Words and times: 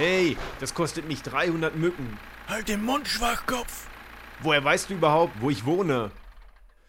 Hey, 0.00 0.38
das 0.60 0.72
kostet 0.72 1.06
mich 1.06 1.20
300 1.20 1.76
Mücken. 1.76 2.18
Halt 2.48 2.68
den 2.68 2.82
Mund, 2.82 3.06
Schwachkopf. 3.06 3.86
Woher 4.40 4.64
weißt 4.64 4.88
du 4.88 4.94
überhaupt, 4.94 5.34
wo 5.42 5.50
ich 5.50 5.66
wohne? 5.66 6.10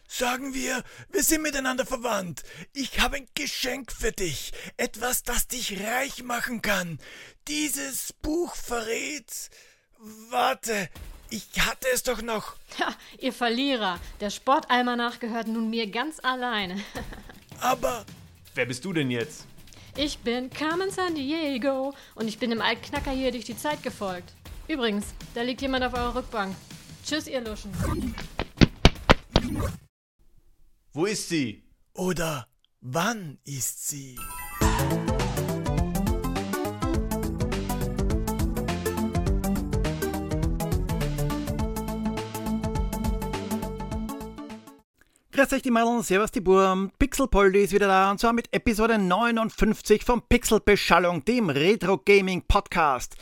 Sagen 0.07 0.53
wir, 0.53 0.81
wir 1.09 1.21
sind 1.21 1.41
miteinander 1.41 1.85
verwandt. 1.85 2.43
Ich 2.71 3.01
habe 3.01 3.17
ein 3.17 3.27
Geschenk 3.35 3.91
für 3.91 4.13
dich. 4.13 4.53
Etwas, 4.77 5.23
das 5.23 5.49
dich 5.49 5.83
reich 5.83 6.23
machen 6.23 6.61
kann. 6.61 6.99
Dieses 7.49 8.13
Buch 8.13 8.55
verrät. 8.55 9.49
Warte, 10.29 10.87
ich 11.29 11.49
hatte 11.67 11.89
es 11.93 12.03
doch 12.03 12.21
noch. 12.21 12.55
Ja, 12.79 12.95
ihr 13.19 13.33
Verlierer. 13.33 13.99
Der 14.21 14.29
Sportalmanach 14.29 15.19
gehört 15.19 15.49
nun 15.49 15.69
mir 15.69 15.91
ganz 15.91 16.21
alleine. 16.23 16.81
Aber. 17.59 18.05
Wer 18.55 18.67
bist 18.67 18.85
du 18.85 18.93
denn 18.93 19.11
jetzt? 19.11 19.47
Ich 19.97 20.19
bin 20.19 20.49
Carmen 20.49 20.89
San 20.89 21.15
Diego 21.15 21.93
und 22.15 22.27
ich 22.27 22.39
bin 22.39 22.49
dem 22.49 22.61
Altknacker 22.61 23.11
hier 23.11 23.31
durch 23.31 23.43
die 23.43 23.57
Zeit 23.57 23.83
gefolgt. 23.83 24.33
Übrigens, 24.67 25.07
da 25.35 25.41
liegt 25.41 25.61
jemand 25.61 25.83
auf 25.83 25.93
eurer 25.93 26.15
Rückbank. 26.15 26.55
Tschüss, 27.05 27.27
ihr 27.27 27.41
Luschen. 27.41 27.71
Wo 30.93 31.05
ist 31.05 31.27
sie? 31.27 31.63
Oder 31.93 32.47
wann 32.79 33.37
ist 33.43 33.89
sie? 33.89 34.17
Grüß 45.33 45.53
euch 45.53 45.61
die 45.61 45.71
Madeln, 45.71 46.03
servus 46.03 46.31
die 46.31 46.41
Burm, 46.41 46.91
Pixelpoldi 46.99 47.63
ist 47.63 47.71
wieder 47.71 47.87
da 47.87 48.11
und 48.11 48.19
zwar 48.19 48.33
mit 48.33 48.53
Episode 48.53 48.97
59 48.97 50.03
vom 50.03 50.21
Pixelbeschallung, 50.27 51.23
dem 51.23 51.49
Retro-Gaming-Podcast. 51.49 53.15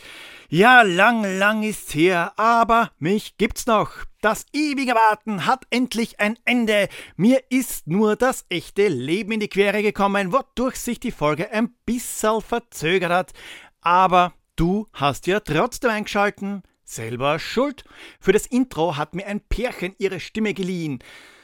Ja, 0.50 0.81
lang, 0.81 1.38
lang 1.38 1.61
ist's 1.61 1.94
her, 1.94 2.33
aber 2.36 2.89
mich 2.98 3.38
gibt's 3.38 3.67
noch. 3.67 3.92
Das 4.22 4.48
ewige 4.53 4.95
Warten 4.95 5.45
hat 5.45 5.67
endlich 5.70 6.20
ein 6.20 6.39
Ende. 6.45 6.89
Mir 7.16 7.44
ist 7.50 7.86
nur 7.86 8.16
das 8.16 8.44
echte 8.50 8.88
Leben 8.88 9.33
in 9.33 9.39
die 9.39 9.48
Quere 9.48 9.83
gekommen, 9.83 10.33
wodurch 10.33 10.78
sich 10.78 11.00
die 11.00 11.11
Folge 11.11 11.52
ein 11.52 11.76
bisschen 11.86 12.42
verzögert 12.42 13.11
hat. 13.11 13.33
Aber 13.81 14.33
du 14.55 14.88
hast 14.94 15.28
ja 15.28 15.42
trotzdem 15.42 15.92
eingeschalten. 15.92 16.64
Selber 16.83 17.38
schuld. 17.38 17.83
Für 18.20 18.31
das 18.31 18.48
Intro 18.48 18.98
hat 18.98 19.14
mir 19.14 19.28
ein 19.28 19.42
Pärchen 19.42 19.94
ihre 20.00 20.20
Stimme 20.20 20.55
geliehen. 20.55 21.03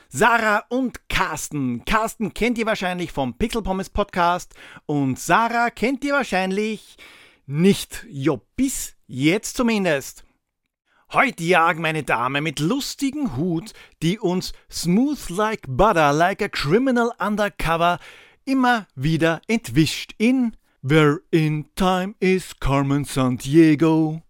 Sarah 0.10 0.64
und 0.70 1.10
Carsten. 1.10 1.84
Carsten 1.86 2.34
kennt 2.34 2.58
ihr 2.58 2.66
wahrscheinlich 2.66 3.12
vom 3.12 3.38
Pixel 3.38 3.62
Pommes 3.62 3.90
Podcast 3.90 4.54
und 4.86 5.20
Sarah 5.20 5.70
kennt 5.70 6.04
ihr 6.04 6.14
wahrscheinlich 6.14 6.98
nicht. 7.46 8.06
Jo, 8.10 8.42
bis 8.56 8.96
jetzt 9.08 9.58
zumindest. 9.58 10.24
Heute 11.14 11.44
jagen 11.44 11.82
meine 11.82 12.04
Dame 12.04 12.42
mit 12.42 12.60
lustigem 12.60 13.38
Hut, 13.38 13.74
die 14.02 14.20
uns 14.20 14.54
smooth 14.72 15.30
like 15.30 15.62
butter, 15.68 16.12
like 16.12 16.42
a 16.42 16.50
criminal 16.50 17.12
undercover 17.20 18.00
immer 18.46 18.88
wieder 18.96 19.42
entwischt 19.48 20.14
in 20.18 20.56
Where 20.82 21.22
in 21.32 21.66
Time 21.76 22.16
is 22.20 22.60
Carmen 22.60 23.06
Sandiego. 23.06 24.25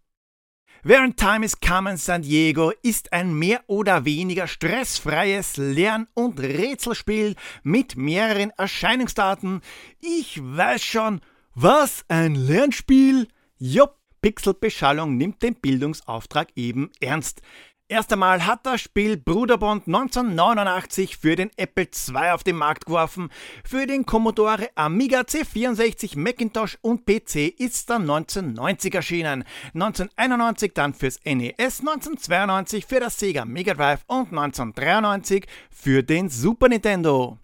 Während 0.87 1.17
Time 1.17 1.43
is 1.43 1.59
Carmen 1.59 1.97
San 1.97 2.21
Diego 2.21 2.71
ist 2.83 3.11
ein 3.11 3.33
mehr 3.33 3.63
oder 3.65 4.05
weniger 4.05 4.45
stressfreies 4.45 5.57
Lern- 5.57 6.07
und 6.13 6.39
Rätselspiel 6.39 7.33
mit 7.63 7.97
mehreren 7.97 8.51
Erscheinungsdaten. 8.51 9.61
Ich 9.99 10.39
weiß 10.43 10.83
schon, 10.83 11.21
was 11.55 12.05
ein 12.07 12.35
Lernspiel? 12.35 13.27
Jupp, 13.57 13.95
Pixelbeschallung 14.21 15.17
nimmt 15.17 15.41
den 15.41 15.55
Bildungsauftrag 15.55 16.49
eben 16.55 16.91
ernst. 16.99 17.41
Erst 17.87 18.11
einmal 18.11 18.47
hat 18.47 18.65
das 18.65 18.81
Spiel 18.81 19.15
Bruderbond 19.15 19.85
1989 19.85 21.17
für 21.17 21.35
den 21.35 21.51
Apple 21.55 21.83
II 21.83 22.31
auf 22.31 22.43
den 22.43 22.55
Markt 22.55 22.87
geworfen. 22.87 23.29
Für 23.63 23.85
den 23.85 24.07
Commodore 24.07 24.69
Amiga 24.73 25.19
C64, 25.19 26.17
Macintosh 26.17 26.79
und 26.81 27.05
PC 27.05 27.53
ist 27.59 27.91
dann 27.91 28.09
1990 28.09 28.95
erschienen. 28.95 29.43
1991 29.75 30.71
dann 30.73 30.95
fürs 30.95 31.19
NES, 31.25 31.81
1992 31.81 32.87
für 32.87 32.99
das 32.99 33.19
Sega 33.19 33.45
Mega 33.45 33.75
Drive 33.75 34.03
und 34.07 34.29
1993 34.29 35.45
für 35.69 36.01
den 36.01 36.29
Super 36.29 36.69
Nintendo 36.69 37.37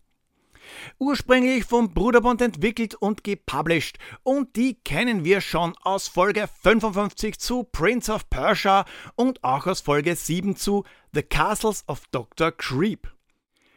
ursprünglich 0.98 1.66
vom 1.66 1.94
Bruderbond 1.94 2.42
entwickelt 2.42 2.96
und 2.96 3.24
gepublished 3.24 3.98
und 4.24 4.56
die 4.56 4.76
kennen 4.76 5.24
wir 5.24 5.42
schon 5.42 5.76
aus 5.84 6.08
Folge 6.08 6.48
55 6.62 7.40
zu 7.40 7.64
Prince 7.64 8.12
of 8.12 8.30
Persia 8.30 8.86
und 9.16 9.44
auch 9.44 9.68
aus 9.68 9.82
Folge 9.82 10.16
7 10.16 10.56
zu 10.56 10.84
The 11.14 11.24
Castles 11.24 11.84
of 11.88 12.04
Dr. 12.12 12.52
Creep. 12.52 13.12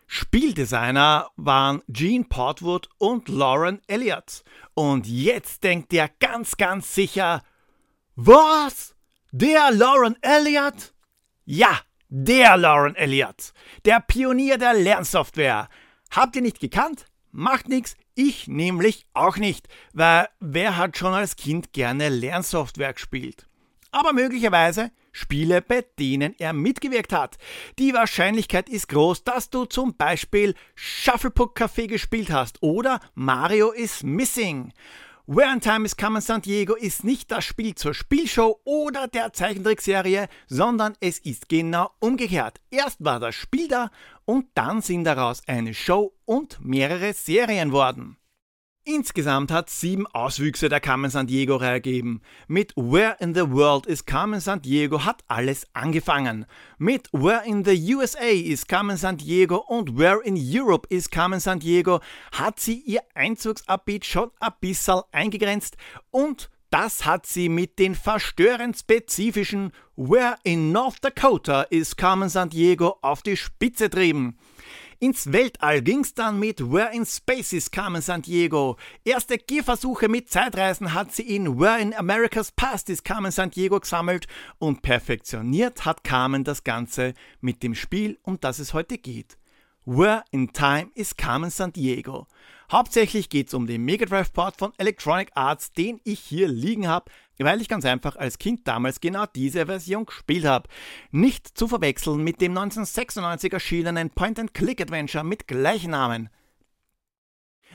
Spieldesigner 0.07 1.31
waren 1.37 1.83
Gene 1.89 2.25
Portwood 2.25 2.89
und 2.99 3.29
Lauren 3.29 3.81
Elliott. 3.87 4.45
Und 4.75 5.07
jetzt 5.07 5.65
denkt 5.65 5.93
ihr 5.93 6.11
ganz, 6.21 6.57
ganz 6.57 6.95
sicher, 6.95 7.43
was? 8.15 8.95
Der 9.33 9.73
Lauren 9.73 10.17
Elliott? 10.23 10.95
Ja, 11.45 11.81
der 12.09 12.57
Lauren 12.57 12.95
Elliott, 12.95 13.53
der 13.85 14.01
Pionier 14.01 14.57
der 14.57 14.75
Lernsoftware. 14.75 15.69
Habt 16.15 16.37
ihr 16.37 16.43
nicht 16.43 16.61
gekannt? 16.61 17.07
Macht 17.33 17.69
nichts, 17.69 17.97
ich 18.15 18.47
nämlich 18.47 19.05
auch 19.15 19.37
nicht, 19.37 19.67
weil 19.93 20.29
wer 20.39 20.77
hat 20.77 20.97
schon 20.97 21.13
als 21.13 21.35
Kind 21.35 21.73
gerne 21.73 22.09
Lernsoftware 22.09 22.93
gespielt? 22.93 23.49
Aber 23.91 24.13
möglicherweise 24.13 24.93
Spiele, 25.11 25.61
bei 25.61 25.85
denen 25.99 26.37
er 26.39 26.53
mitgewirkt 26.53 27.13
hat. 27.13 27.37
Die 27.81 27.95
Wahrscheinlichkeit 27.95 28.69
ist 28.69 28.89
groß, 28.91 29.25
dass 29.25 29.51
du 29.51 29.65
zum 29.65 29.97
Beispiel 29.97 30.55
Shufflepuck 30.77 31.59
Café 31.59 31.89
gespielt 31.89 32.31
hast 32.31 32.63
oder 32.63 33.01
Mario 33.17 33.73
is 33.73 34.05
Missing. 34.05 34.73
Where 35.27 35.51
in 35.51 35.61
Time 35.63 35.87
is 35.87 35.97
Coming 35.97 36.21
San 36.21 36.43
Diego 36.43 36.75
ist 36.75 37.03
nicht 37.03 37.31
das 37.31 37.47
Spiel 37.47 37.75
zur 37.75 37.95
Spielshow 37.95 38.61
oder 38.65 39.09
der 39.09 39.33
Zeichentrickserie, 39.33 40.29
sondern 40.49 40.99
es 41.01 41.19
ist 41.19 41.49
genau 41.49 41.93
umgekehrt. 41.99 42.61
Erst 42.71 43.03
war 43.03 43.21
das 43.21 43.35
Spiel 43.35 43.67
da 43.69 43.91
und 44.27 44.49
dann 44.53 44.83
sind 44.83 45.05
daraus 45.05 45.41
eine 45.47 45.73
Show 45.73 46.13
und 46.27 46.63
mehrere 46.63 47.15
Serien 47.15 47.73
worden. 47.73 48.19
Insgesamt 48.87 49.51
hat 49.51 49.71
sieben 49.71 50.07
Auswüchse 50.09 50.69
der 50.69 50.79
Carmen 50.79 51.11
San 51.11 51.27
Diego 51.27 51.57
Reihe 51.57 51.81
gegeben. 51.81 52.21
Mit 52.49 52.75
Where 52.77 53.17
in 53.19 53.35
the 53.35 53.51
World 53.51 53.87
is 53.87 54.05
Carmen 54.05 54.41
San 54.41 54.61
Diego 54.61 55.07
hat 55.07 55.25
alles 55.27 55.67
angefangen. 55.73 56.45
Mit 56.77 57.09
Where 57.11 57.47
in 57.47 57.65
the 57.65 57.95
USA 57.95 58.27
is 58.27 58.67
Carmen 58.67 58.99
San 58.99 59.17
Diego 59.17 59.57
und 59.57 59.97
Where 59.97 60.21
in 60.23 60.37
Europe 60.37 60.87
is 60.91 61.09
Carmen 61.09 61.41
San 61.41 61.61
Diego 61.61 62.01
hat 62.33 62.61
sie 62.61 62.79
ihr 62.81 63.01
Einzugsabbiet 63.15 64.05
schon 64.05 64.31
ein 64.39 64.53
bisschen 64.61 65.01
eingegrenzt 65.13 65.79
und 66.11 66.51
das 66.69 67.07
hat 67.07 67.25
sie 67.25 67.49
mit 67.49 67.79
den 67.79 67.95
verstörend 67.95 68.77
spezifischen 68.77 69.73
Where 69.97 70.37
in 70.43 70.73
North 70.73 71.03
Dakota 71.03 71.63
is 71.63 71.97
Carmen 71.97 72.29
San 72.29 72.51
Diego 72.51 72.99
auf 73.01 73.23
die 73.23 73.39
Spitze 73.39 73.89
trieben. 73.89 74.37
Ins 75.01 75.33
Weltall 75.33 75.83
ging's 75.83 76.15
dann 76.15 76.39
mit 76.39 76.61
Where 76.73 76.93
in 76.95 77.05
Spaces 77.05 77.71
Carmen 77.71 78.01
San 78.01 78.23
Diego. 78.23 78.77
Erste 79.05 79.39
Gehversuche 79.39 80.09
mit 80.09 80.31
Zeitreisen 80.31 80.95
hat 80.95 81.13
sie 81.13 81.35
in 81.35 81.59
Where 81.59 81.81
in 81.81 81.95
America's 81.95 82.53
Past 82.53 82.89
is 82.91 83.03
Carmen 83.03 83.33
San 83.33 83.51
Diego 83.51 83.81
gesammelt 83.81 84.27
und 84.59 84.83
perfektioniert 84.83 85.85
hat 85.85 86.05
Carmen 86.05 86.45
das 86.45 86.65
Ganze 86.65 87.15
mit 87.41 87.63
dem 87.63 87.75
Spiel, 87.75 88.19
um 88.23 88.39
das 88.41 88.59
es 88.59 88.73
heute 88.73 88.99
geht. 88.99 89.37
Where 89.87 90.25
in 90.31 90.51
Time 90.51 90.91
is 90.95 91.15
Carmen 91.15 91.51
San 91.51 91.71
Diego. 91.71 92.27
Hauptsächlich 92.73 93.29
geht 93.29 93.49
es 93.49 93.55
um 93.55 93.67
den 93.67 93.85
Mega 93.85 94.07
Drive 94.07 94.33
Port 94.33 94.57
von 94.57 94.73
Electronic 94.79 95.31
Arts, 95.35 95.73
den 95.73 96.01
ich 96.05 96.21
hier 96.21 96.49
liegen 96.49 96.89
habe, 96.89 97.11
weil 97.37 97.61
ich 97.61 97.69
ganz 97.69 97.85
einfach 97.85 98.17
als 98.17 98.39
Kind 98.39 98.67
damals 98.67 99.01
genau 99.01 99.27
diese 99.27 99.67
Version 99.67 100.07
gespielt 100.07 100.47
habe. 100.47 100.71
Nicht 101.11 101.59
zu 101.59 101.69
verwechseln 101.69 102.25
mit 102.25 102.41
dem 102.41 102.53
1996 102.53 103.53
erschienenen 103.53 104.09
Point-and-Click-Adventure 104.09 105.23
mit 105.23 105.47
gleichen 105.47 105.91
Namen. 105.91 106.31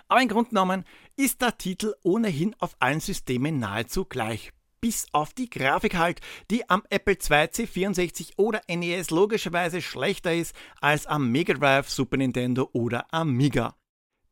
Aber 0.07 0.23
im 0.23 0.29
Grunde 0.29 0.49
genommen 0.49 0.85
ist 1.15 1.43
der 1.43 1.59
Titel 1.59 1.93
ohnehin 2.01 2.55
auf 2.57 2.75
allen 2.79 3.01
Systemen 3.01 3.59
nahezu 3.59 4.05
gleich. 4.05 4.51
Bis 4.81 5.07
auf 5.11 5.33
die 5.33 5.49
Grafik 5.49 5.95
halt, 5.95 6.21
die 6.49 6.69
am 6.69 6.83
Apple 6.89 7.15
II 7.15 7.45
C64 7.47 8.33
oder 8.37 8.61
NES 8.69 9.09
logischerweise 9.09 9.81
schlechter 9.81 10.33
ist 10.33 10.55
als 10.79 11.05
am 11.05 11.31
Mega 11.31 11.53
Drive, 11.53 11.89
Super 11.89 12.17
Nintendo 12.17 12.69
oder 12.71 13.05
Amiga. 13.13 13.75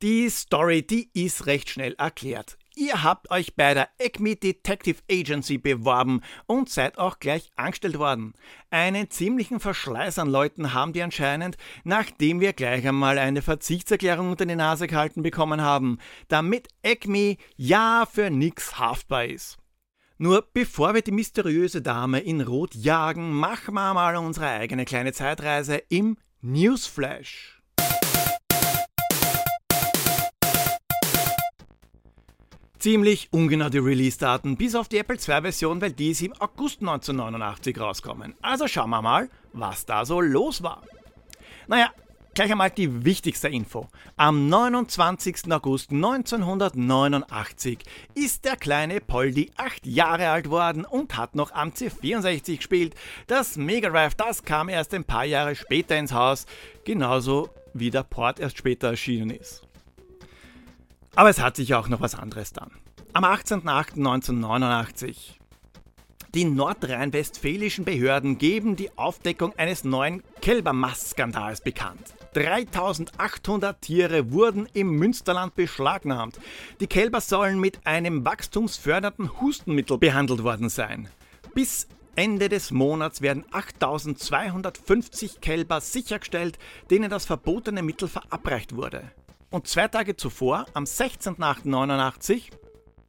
Die 0.03 0.29
Story, 0.29 0.85
die 0.85 1.09
ist 1.13 1.47
recht 1.47 1.71
schnell 1.71 1.95
erklärt. 1.97 2.57
Ihr 2.75 3.01
habt 3.01 3.31
euch 3.31 3.55
bei 3.55 3.73
der 3.73 3.89
Acme 3.97 4.35
Detective 4.35 5.01
Agency 5.09 5.57
beworben 5.57 6.21
und 6.45 6.69
seid 6.69 6.99
auch 6.99 7.17
gleich 7.17 7.49
angestellt 7.55 7.97
worden. 7.97 8.33
Einen 8.69 9.09
ziemlichen 9.09 9.59
Verschleiß 9.59 10.19
an 10.19 10.29
Leuten 10.29 10.75
haben 10.75 10.93
die 10.93 11.01
anscheinend, 11.01 11.57
nachdem 11.83 12.39
wir 12.39 12.53
gleich 12.53 12.87
einmal 12.87 13.17
eine 13.17 13.41
Verzichtserklärung 13.41 14.29
unter 14.29 14.45
die 14.45 14.55
Nase 14.55 14.85
gehalten 14.85 15.23
bekommen 15.23 15.61
haben, 15.61 15.97
damit 16.27 16.67
Acme 16.83 17.37
ja 17.55 18.07
für 18.09 18.29
nix 18.29 18.77
haftbar 18.77 19.25
ist. 19.25 19.57
Nur 20.19 20.47
bevor 20.51 20.95
wir 20.95 21.03
die 21.03 21.11
mysteriöse 21.11 21.83
Dame 21.83 22.19
in 22.19 22.41
Rot 22.41 22.73
jagen, 22.73 23.33
machen 23.33 23.75
wir 23.75 23.93
mal 23.93 24.15
unsere 24.15 24.47
eigene 24.47 24.83
kleine 24.83 25.13
Zeitreise 25.13 25.75
im 25.89 26.17
Newsflash. 26.41 27.61
Ziemlich 32.79 33.27
ungenau 33.31 33.69
die 33.69 33.77
Release-Daten, 33.77 34.57
bis 34.57 34.73
auf 34.73 34.87
die 34.87 34.97
Apple 34.97 35.17
II-Version, 35.17 35.81
weil 35.81 35.91
die 35.91 36.09
ist 36.09 36.23
im 36.23 36.33
August 36.39 36.79
1989 36.79 37.79
rauskommen. 37.79 38.33
Also 38.41 38.67
schauen 38.67 38.89
wir 38.89 39.03
mal, 39.03 39.29
was 39.53 39.85
da 39.85 40.03
so 40.03 40.19
los 40.19 40.63
war. 40.63 40.81
Naja, 41.67 41.91
gleich 42.37 42.51
einmal 42.51 42.69
die 42.69 43.03
wichtigste 43.03 43.47
Info. 43.47 43.87
Am 44.15 44.47
29. 44.47 45.51
August 45.51 45.89
1989 45.89 47.79
ist 48.13 48.45
der 48.45 48.55
kleine 48.55 49.01
Poldi 49.01 49.51
acht 49.57 49.87
Jahre 49.87 50.29
alt 50.29 50.51
worden 50.51 50.85
und 50.85 51.17
hat 51.17 51.33
noch 51.33 51.51
am 51.51 51.69
C64 51.69 52.57
gespielt. 52.57 52.93
Das 53.25 53.57
Mega 53.57 53.89
Drive, 53.89 54.13
das 54.13 54.43
kam 54.43 54.69
erst 54.69 54.93
ein 54.93 55.03
paar 55.03 55.25
Jahre 55.25 55.55
später 55.55 55.97
ins 55.97 56.13
Haus, 56.13 56.45
genauso 56.85 57.49
wie 57.73 57.89
der 57.89 58.03
Port 58.03 58.39
erst 58.39 58.59
später 58.59 58.89
erschienen 58.89 59.31
ist. 59.31 59.63
Aber 61.15 61.31
es 61.31 61.41
hat 61.41 61.55
sich 61.55 61.73
auch 61.73 61.87
noch 61.87 62.01
was 62.01 62.13
anderes 62.13 62.53
dann. 62.53 62.69
Am 63.13 63.23
18.08.1989. 63.23 65.15
Die 66.35 66.45
nordrhein-westfälischen 66.45 67.83
Behörden 67.83 68.37
geben 68.37 68.75
die 68.75 68.95
Aufdeckung 68.95 69.57
eines 69.57 69.83
neuen 69.83 70.21
Kälbermastskandals 70.39 71.61
bekannt. 71.61 72.13
3800 72.33 73.81
Tiere 73.81 74.31
wurden 74.31 74.67
im 74.73 74.91
Münsterland 74.91 75.55
beschlagnahmt. 75.55 76.39
Die 76.79 76.87
Kälber 76.87 77.21
sollen 77.21 77.59
mit 77.59 77.85
einem 77.85 78.25
wachstumsfördernden 78.25 79.39
Hustenmittel 79.41 79.97
behandelt 79.97 80.43
worden 80.43 80.69
sein. 80.69 81.09
Bis 81.53 81.87
Ende 82.15 82.49
des 82.49 82.71
Monats 82.71 83.21
werden 83.21 83.45
8250 83.51 85.39
Kälber 85.39 85.81
sichergestellt, 85.81 86.57
denen 86.89 87.09
das 87.09 87.25
verbotene 87.25 87.83
Mittel 87.83 88.07
verabreicht 88.07 88.75
wurde. 88.75 89.11
Und 89.49 89.67
zwei 89.67 89.87
Tage 89.87 90.17
zuvor, 90.17 90.65
am 90.73 90.85
16.08.89, 90.85 92.51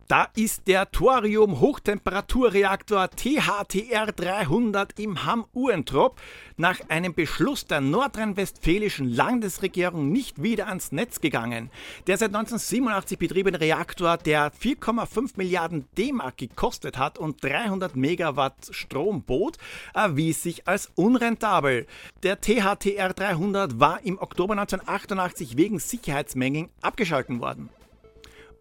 da 0.09 0.27
ist 0.35 0.67
der 0.67 0.91
Thorium 0.91 1.61
Hochtemperaturreaktor 1.61 3.11
THTR 3.11 4.07
300 4.07 4.99
im 4.99 5.27
Hamm 5.27 5.45
Uentrop 5.53 6.19
nach 6.57 6.81
einem 6.89 7.13
Beschluss 7.13 7.67
der 7.67 7.83
nordrhein-westfälischen 7.83 9.13
Landesregierung 9.13 10.11
nicht 10.11 10.43
wieder 10.43 10.69
ans 10.69 10.93
Netz 10.93 11.21
gegangen. 11.21 11.71
Der 12.07 12.17
seit 12.17 12.35
1987 12.35 13.19
betriebene 13.19 13.61
Reaktor, 13.61 14.17
der 14.17 14.51
4,5 14.51 15.33
Milliarden 15.37 15.85
D-Mark 15.99 16.39
gekostet 16.39 16.97
hat 16.97 17.19
und 17.19 17.45
300 17.45 17.95
Megawatt 17.95 18.71
Strom 18.71 19.23
bot, 19.23 19.59
erwies 19.93 20.43
sich 20.43 20.67
als 20.67 20.91
unrentabel. 20.95 21.87
Der 22.23 22.41
THTR 22.41 23.13
300 23.13 23.79
war 23.79 24.01
im 24.05 24.19
Oktober 24.19 24.53
1988 24.53 25.59
wegen 25.59 25.79
Sicherheitsmengen 25.79 26.71
abgeschalten 26.81 27.41
worden 27.41 27.69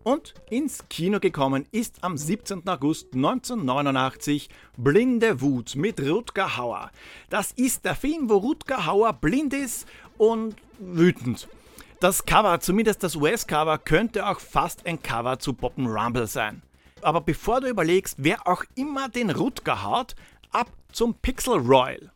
und 0.04 0.34
ins 0.50 0.88
Kino 0.90 1.20
gekommen 1.20 1.66
ist 1.72 2.04
am 2.04 2.18
17. 2.18 2.68
August 2.68 3.14
1989 3.14 4.50
Blinde 4.78 5.42
Wut 5.42 5.76
mit 5.76 6.00
Rutger 6.02 6.58
Hauer. 6.58 6.92
Das 7.30 7.52
ist 7.52 7.86
der 7.86 7.96
Film, 7.96 8.30
wo 8.30 8.38
Rutger 8.38 8.86
Hauer 8.86 9.14
blind 9.14 9.54
ist 9.54 9.88
und 10.18 10.56
wütend. 10.80 11.48
Das 12.00 12.26
Cover, 12.26 12.60
zumindest 12.60 13.04
das 13.04 13.16
US-Cover, 13.16 13.80
könnte 13.80 14.28
auch 14.28 14.40
fast 14.40 14.86
ein 14.86 15.02
Cover 15.02 15.40
zu 15.40 15.54
Poppen 15.54 15.88
Rumble 15.88 16.28
sein. 16.28 16.62
Aber 17.02 17.22
bevor 17.22 17.62
du 17.62 17.68
überlegst, 17.68 18.16
wer 18.20 18.48
auch 18.48 18.64
immer 18.76 19.10
den 19.10 19.30
Rutger 19.30 19.84
haut, 19.84 20.16
ab 20.52 20.72
zum 20.92 21.16
Pixel 21.16 21.56
Royal. 21.56 22.12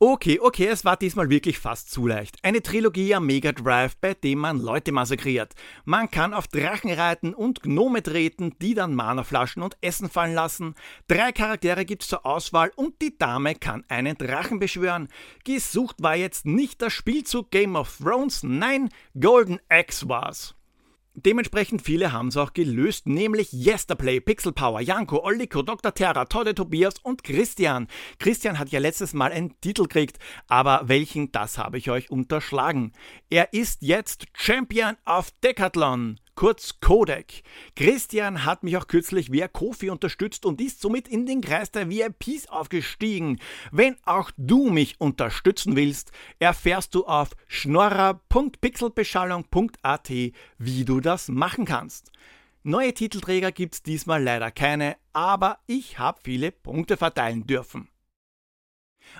Okay, 0.00 0.40
okay, 0.40 0.66
es 0.66 0.84
war 0.84 0.96
diesmal 0.96 1.30
wirklich 1.30 1.58
fast 1.60 1.90
zu 1.90 2.08
leicht. 2.08 2.36
Eine 2.42 2.62
Trilogie 2.62 3.14
am 3.14 3.26
Mega 3.26 3.52
Drive, 3.52 3.96
bei 3.96 4.14
dem 4.14 4.40
man 4.40 4.58
Leute 4.58 4.90
massakriert. 4.90 5.54
Man 5.84 6.10
kann 6.10 6.34
auf 6.34 6.48
Drachen 6.48 6.90
reiten 6.90 7.32
und 7.32 7.62
Gnome 7.62 8.02
treten, 8.02 8.56
die 8.60 8.74
dann 8.74 8.96
Mana-Flaschen 8.96 9.62
und 9.62 9.76
Essen 9.82 10.10
fallen 10.10 10.34
lassen. 10.34 10.74
Drei 11.06 11.30
Charaktere 11.30 11.84
gibt's 11.84 12.08
zur 12.08 12.26
Auswahl 12.26 12.72
und 12.74 13.00
die 13.00 13.16
Dame 13.16 13.54
kann 13.54 13.84
einen 13.88 14.18
Drachen 14.18 14.58
beschwören. 14.58 15.08
Gesucht 15.44 16.02
war 16.02 16.16
jetzt 16.16 16.44
nicht 16.44 16.82
das 16.82 16.92
Spielzug 16.92 17.52
Game 17.52 17.76
of 17.76 17.96
Thrones, 17.98 18.42
nein, 18.42 18.88
Golden 19.18 19.60
Axe 19.68 20.08
war's. 20.08 20.56
Dementsprechend 21.16 21.80
viele 21.80 22.10
haben 22.10 22.26
es 22.26 22.36
auch 22.36 22.54
gelöst, 22.54 23.06
nämlich 23.06 23.52
Yesterplay, 23.52 24.18
Pixel 24.18 24.50
Power, 24.50 24.80
Janko, 24.80 25.22
Olliko, 25.22 25.62
Dr. 25.62 25.94
Terra, 25.94 26.24
Tode 26.24 26.56
Tobias 26.56 26.94
und 27.04 27.22
Christian. 27.22 27.86
Christian 28.18 28.58
hat 28.58 28.70
ja 28.70 28.80
letztes 28.80 29.14
Mal 29.14 29.30
einen 29.30 29.54
Titel 29.60 29.84
gekriegt, 29.84 30.18
aber 30.48 30.82
welchen, 30.86 31.30
das 31.30 31.56
habe 31.56 31.78
ich 31.78 31.88
euch 31.88 32.10
unterschlagen. 32.10 32.90
Er 33.30 33.52
ist 33.52 33.82
jetzt 33.82 34.26
Champion 34.34 34.96
of 35.06 35.30
Decathlon 35.44 36.18
kurz 36.34 36.80
Codec. 36.80 37.42
Christian 37.76 38.44
hat 38.44 38.62
mich 38.62 38.76
auch 38.76 38.86
kürzlich 38.86 39.32
via 39.32 39.48
Kofi 39.48 39.88
unterstützt 39.90 40.44
und 40.46 40.60
ist 40.60 40.80
somit 40.80 41.08
in 41.08 41.26
den 41.26 41.40
Kreis 41.40 41.70
der 41.70 41.88
VIPs 41.88 42.48
aufgestiegen. 42.48 43.38
Wenn 43.72 43.96
auch 44.04 44.30
du 44.36 44.70
mich 44.70 45.00
unterstützen 45.00 45.76
willst, 45.76 46.12
erfährst 46.38 46.94
du 46.94 47.06
auf 47.06 47.30
schnorrer.pixelbeschallung.at, 47.46 50.10
wie 50.58 50.84
du 50.84 51.00
das 51.00 51.28
machen 51.28 51.64
kannst. 51.64 52.12
Neue 52.62 52.92
Titelträger 52.94 53.52
gibt's 53.52 53.82
diesmal 53.82 54.22
leider 54.22 54.50
keine, 54.50 54.96
aber 55.12 55.58
ich 55.66 55.98
habe 55.98 56.20
viele 56.24 56.50
Punkte 56.50 56.96
verteilen 56.96 57.46
dürfen. 57.46 57.90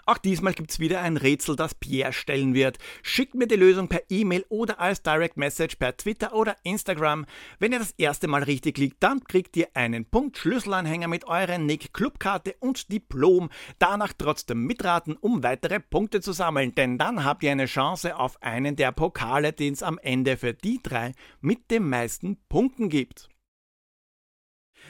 Auch 0.07 0.19
diesmal 0.19 0.55
gibt 0.55 0.71
es 0.71 0.81
wieder 0.81 1.01
ein 1.01 1.17
Rätsel, 1.17 1.57
das 1.57 1.75
Pierre 1.75 2.13
stellen 2.13 2.55
wird. 2.55 2.79
Schickt 3.03 3.35
mir 3.35 3.47
die 3.47 3.57
Lösung 3.57 3.89
per 3.89 4.03
E-Mail 4.09 4.45
oder 4.49 4.81
als 4.81 5.03
Direct 5.03 5.37
Message 5.37 5.77
per 5.77 5.97
Twitter 5.97 6.35
oder 6.35 6.57
Instagram. 6.63 7.27
Wenn 7.59 7.73
ihr 7.73 7.79
das 7.79 7.93
erste 7.93 8.29
Mal 8.29 8.43
richtig 8.43 8.79
liegt, 8.79 9.03
dann 9.03 9.25
kriegt 9.25 9.57
ihr 9.57 9.69
einen 9.75 10.05
Punkt 10.05 10.39
Schlüsselanhänger 10.39 11.09
mit 11.09 11.27
eurer 11.27 11.59
Nick 11.59 11.93
Clubkarte 11.93 12.55
und 12.61 12.93
Diplom. 12.93 13.51
Danach 13.79 14.13
trotzdem 14.17 14.65
mitraten, 14.67 15.17
um 15.17 15.43
weitere 15.43 15.81
Punkte 15.81 16.21
zu 16.21 16.33
sammeln, 16.33 16.75
denn 16.75 16.99
dann 16.99 17.25
habt 17.25 17.43
ihr 17.43 17.53
eine 17.53 17.67
Chance 17.67 18.17
auf 18.17 18.43
einen 18.43 18.77
der 18.77 18.93
Pokale, 18.93 19.53
den 19.53 19.75
es 19.75 19.83
am 19.83 19.99
Ende 19.99 20.37
für 20.37 20.55
die 20.55 20.81
drei 20.83 21.13
mit 21.41 21.71
den 21.71 21.89
meisten 21.89 22.37
Punkten 22.49 22.89
gibt. 22.89 23.29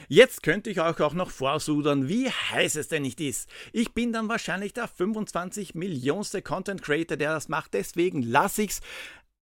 Jetzt 0.07 0.43
könnte 0.43 0.69
ich 0.69 0.81
euch 0.81 0.99
auch 1.01 1.13
noch 1.13 1.31
vorsudern, 1.31 2.07
wie 2.07 2.29
heiß 2.29 2.75
es 2.75 2.87
denn 2.87 3.03
nicht 3.03 3.19
ist. 3.21 3.49
Ich 3.73 3.93
bin 3.93 4.13
dann 4.13 4.29
wahrscheinlich 4.29 4.73
der 4.73 4.87
25 4.87 5.75
Millionste 5.75 6.41
Content 6.41 6.81
Creator, 6.81 7.17
der 7.17 7.33
das 7.33 7.49
macht, 7.49 7.73
deswegen 7.73 8.21
lasse 8.21 8.63
ich's. 8.63 8.81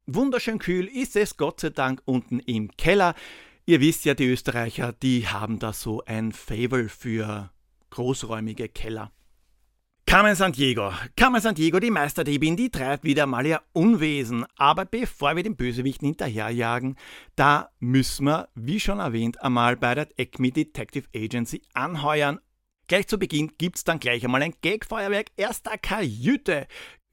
Wunderschön 0.06 0.60
kühl 0.60 0.88
ist 0.88 1.16
es 1.16 1.38
Gott 1.38 1.62
sei 1.62 1.70
Dank 1.70 2.02
unten 2.06 2.40
im 2.40 2.76
Keller. 2.76 3.16
Ihr 3.66 3.80
wisst 3.80 4.04
ja, 4.04 4.14
die 4.14 4.28
Österreicher, 4.28 4.94
die 5.02 5.28
haben 5.28 5.60
da 5.60 5.72
so 5.72 6.04
ein 6.06 6.34
Fable 6.34 6.90
für 6.90 7.52
großräumige 7.92 8.68
Keller. 8.68 9.12
Carmen 10.06 10.36
Sandiego. 10.36 10.92
Carmen 11.16 11.42
Sandiego, 11.42 11.80
die 11.80 11.90
Meisterdiebin, 11.90 12.56
die 12.56 12.70
treibt 12.70 13.04
wieder 13.04 13.26
mal 13.26 13.46
ihr 13.46 13.62
Unwesen. 13.72 14.46
Aber 14.58 14.86
bevor 14.86 15.36
wir 15.36 15.44
den 15.44 15.56
Bösewichten 15.56 16.06
hinterherjagen, 16.06 16.98
da 17.36 17.70
müssen 17.80 18.26
wir, 18.26 18.50
wie 18.54 18.80
schon 18.80 19.00
erwähnt, 19.00 19.42
einmal 19.42 19.76
bei 19.76 19.96
der 19.96 20.10
Acme 20.18 20.52
Detective 20.52 21.08
Agency 21.16 21.64
anheuern. 21.74 22.40
Gleich 22.88 23.08
zu 23.08 23.18
Beginn 23.18 23.54
gibt's 23.58 23.86
dann 23.86 24.00
gleich 24.00 24.24
einmal 24.24 24.44
ein 24.44 24.54
Gagfeuerwerk 24.62 25.32
erster 25.36 25.78
Kajüte. 25.78 26.68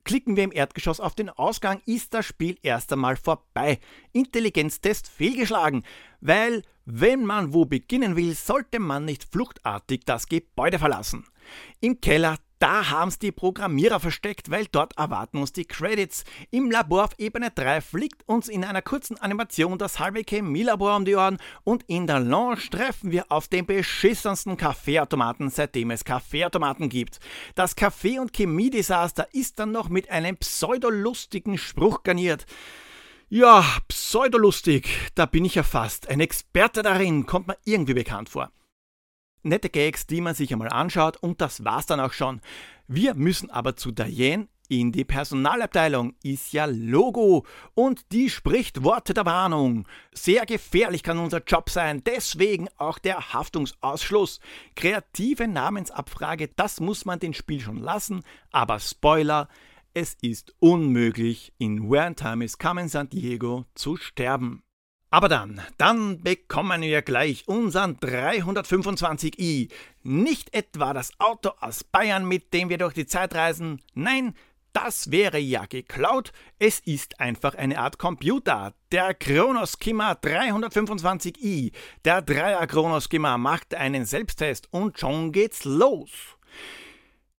Klicken 0.05 0.37
wir 0.37 0.45
im 0.45 0.53
Erdgeschoss 0.53 1.01
auf 1.01 1.15
den 1.15 1.31
Ausgang, 1.31 1.81
ist 1.87 2.13
das 2.13 2.27
Spiel 2.27 2.59
erst 2.63 2.93
einmal 2.93 3.17
vorbei. 3.17 3.79
Intelligenztest 4.13 5.09
fehlgeschlagen, 5.09 5.85
weil 6.21 6.63
wenn 6.85 7.25
man 7.25 7.55
wo 7.55 7.65
beginnen 7.65 8.17
will, 8.17 8.35
sollte 8.35 8.81
man 8.81 9.05
nicht 9.05 9.25
fluchtartig 9.31 10.03
das 10.05 10.27
Gebäude 10.27 10.79
verlassen. 10.79 11.25
Im 11.81 12.01
Keller 12.01 12.39
da 12.61 12.90
haben's 12.90 13.19
die 13.19 13.33
Programmierer 13.33 14.00
versteckt, 14.00 14.50
weil 14.50 14.67
dort 14.71 14.97
erwarten 14.99 15.38
uns 15.38 15.52
die 15.52 15.64
Credits. 15.64 16.25
Im 16.50 16.71
Labor 16.71 17.05
auf 17.05 17.19
Ebene 17.19 17.50
3 17.50 17.81
fliegt 17.81 18.23
uns 18.29 18.49
in 18.49 18.64
einer 18.64 18.83
kurzen 18.83 19.17
Animation 19.17 19.79
das 19.79 19.99
halbe 19.99 20.23
Chemielabor 20.29 20.95
um 20.95 21.07
die 21.07 21.17
Ohren 21.17 21.38
und 21.64 21.85
in 21.88 22.07
der 22.07 22.21
Lounge 22.21 22.69
treffen 22.71 23.11
wir 23.11 23.33
auf 23.33 23.49
den 23.49 23.64
beschissensten 23.64 24.59
Kaffeeautomaten, 24.59 25.49
seitdem 25.49 25.90
es 25.90 26.05
Kaffeeautomaten 26.05 26.90
gibt. 26.90 27.19
Das 27.55 27.76
Kaffee- 27.76 28.19
und 28.19 28.37
Chemiedesaster 28.37 29.26
ist 29.33 29.59
dann 29.59 29.73
noch 29.73 29.88
mit 29.88 30.11
einem 30.11 30.37
pseudolustigen 30.37 31.57
Spruch 31.57 32.02
garniert. 32.02 32.45
Ja, 33.31 33.64
pseudolustig, 33.88 34.87
da 35.14 35.25
bin 35.25 35.47
ich 35.47 35.55
ja 35.55 35.62
fast. 35.62 36.11
Ein 36.11 36.21
Experte 36.21 36.83
darin, 36.83 37.25
kommt 37.25 37.47
mir 37.47 37.57
irgendwie 37.64 37.95
bekannt 37.95 38.29
vor. 38.29 38.50
Nette 39.43 39.71
Gags, 39.71 40.07
die 40.07 40.21
man 40.21 40.35
sich 40.35 40.53
einmal 40.53 40.69
anschaut 40.69 41.17
und 41.17 41.41
das 41.41 41.65
war's 41.65 41.87
dann 41.87 42.01
auch 42.01 42.13
schon. 42.13 42.41
Wir 42.89 43.15
müssen 43.15 43.51
aber 43.51 43.77
zu 43.77 43.93
Diane 43.93 44.49
in 44.71 44.93
die 44.93 45.05
Personalabteilung. 45.05 46.15
Ist 46.23 46.53
ja 46.53 46.65
Logo 46.65 47.45
und 47.75 48.13
die 48.13 48.31
spricht 48.31 48.83
Worte 48.83 49.13
der 49.13 49.27
Warnung. 49.27 49.87
Sehr 50.13 50.47
gefährlich 50.47 51.03
kann 51.03 51.19
unser 51.19 51.43
Job 51.43 51.69
sein, 51.69 52.03
deswegen 52.05 52.69
auch 52.79 52.99
der 52.99 53.33
Haftungsausschluss. 53.35 54.41
Kreative 54.77 55.49
Namensabfrage, 55.49 56.49
das 56.49 56.81
muss 56.81 57.05
man 57.05 57.19
den 57.19 57.35
Spiel 57.35 57.61
schon 57.61 57.79
lassen, 57.79 58.23
aber 58.53 58.79
Spoiler, 58.79 59.49
es 59.93 60.17
ist 60.23 60.55
unmöglich, 60.61 61.53
in 61.59 61.91
Where 61.91 62.15
Time 62.15 62.45
is 62.45 62.59
Coming 62.59 62.89
San 62.89 63.09
Diego 63.09 63.67
zu 63.75 63.97
sterben. 63.97 64.63
Aber 65.11 65.29
dann, 65.29 65.61
dann 65.76 66.23
bekommen 66.23 66.83
wir 66.83 67.02
gleich 67.02 67.49
unseren 67.49 67.97
325i. 67.97 69.69
Nicht 70.05 70.55
etwa 70.55 70.93
das 70.93 71.11
Auto 71.19 71.50
aus 71.61 71.83
Bayern, 71.83 72.26
mit 72.26 72.55
dem 72.55 72.69
wir 72.69 72.79
durch 72.79 72.95
die 72.95 73.07
Zeit 73.07 73.35
reisen. 73.35 73.83
Nein, 73.95 74.35
das 74.73 75.11
wäre 75.11 75.38
ja 75.38 75.67
geklaut. 75.67 76.33
Es 76.61 76.79
ist 76.79 77.19
einfach 77.19 77.57
eine 77.57 77.81
Art 77.81 77.99
Computer. 77.99 78.73
Der 78.93 79.14
Chronoskimmer 79.14 80.12
325i. 80.12 81.73
Der 82.05 82.23
Dreier 82.23 82.64
Chronoskimmer 82.69 83.37
macht 83.37 83.75
einen 83.75 84.05
Selbsttest 84.05 84.69
und 84.73 84.97
schon 84.97 85.33
geht's 85.33 85.64
los. 85.64 86.11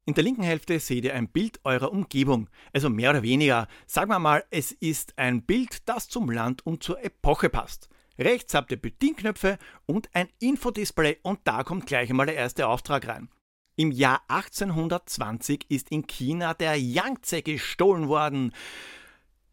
In 0.05 0.15
der 0.15 0.23
linken 0.23 0.43
Hälfte 0.43 0.79
seht 0.79 1.05
ihr 1.05 1.13
ein 1.13 1.27
Bild 1.27 1.59
eurer 1.63 1.91
Umgebung, 1.91 2.49
also 2.73 2.89
mehr 2.89 3.11
oder 3.11 3.21
weniger. 3.21 3.67
Sagen 3.85 4.09
wir 4.09 4.17
mal, 4.17 4.43
es 4.49 4.71
ist 4.71 5.17
ein 5.17 5.43
Bild, 5.43 5.87
das 5.87 6.09
zum 6.09 6.31
Land 6.31 6.65
und 6.65 6.81
zur 6.81 7.03
Epoche 7.03 7.49
passt. 7.49 7.87
Rechts 8.17 8.55
habt 8.55 8.71
ihr 8.71 8.81
Bedienknöpfe 8.81 9.59
und 9.85 10.09
ein 10.13 10.29
Infodisplay 10.39 11.17
und 11.21 11.39
da 11.43 11.63
kommt 11.63 11.85
gleich 11.85 12.09
einmal 12.09 12.25
der 12.25 12.35
erste 12.35 12.67
Auftrag 12.67 13.07
rein. 13.07 13.29
Im 13.75 13.91
Jahr 13.91 14.21
1820 14.27 15.65
ist 15.69 15.91
in 15.91 16.07
China 16.07 16.55
der 16.55 16.79
Yangtze 16.79 17.43
gestohlen 17.43 18.07
worden. 18.07 18.53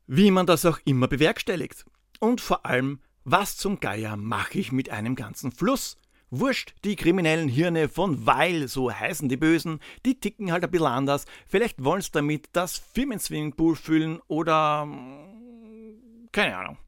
Wie 0.07 0.31
man 0.31 0.47
das 0.47 0.65
auch 0.65 0.79
immer 0.85 1.09
bewerkstelligt. 1.09 1.85
Und 2.21 2.41
vor 2.41 2.65
allem, 2.65 3.01
was 3.25 3.57
zum 3.57 3.81
Geier 3.81 4.17
mache 4.17 4.59
ich 4.59 4.73
mit 4.73 4.89
einem 4.89 5.15
ganzen 5.15 5.53
Fluss? 5.53 5.99
Wurscht, 6.31 6.75
die 6.85 6.97
kriminellen 6.97 7.49
Hirne 7.49 7.89
von 7.89 8.27
Weil, 8.27 8.69
so 8.69 8.93
heißen 8.93 9.31
die 9.31 9.39
Bösen, 9.39 9.81
die 10.05 10.21
ticken 10.21 10.53
halt 10.53 10.63
ein 10.63 10.71
bisschen 10.71 10.87
anders. 10.87 11.25
Vielleicht 11.47 11.83
wollen 11.83 12.03
sie 12.03 12.11
damit 12.13 12.51
das 12.53 12.77
Firmenswimmingpool 12.77 13.77
füllen 13.77 14.21
oder. 14.27 14.83
Hm, 14.83 16.29
keine 16.31 16.57
Ahnung. 16.59 16.79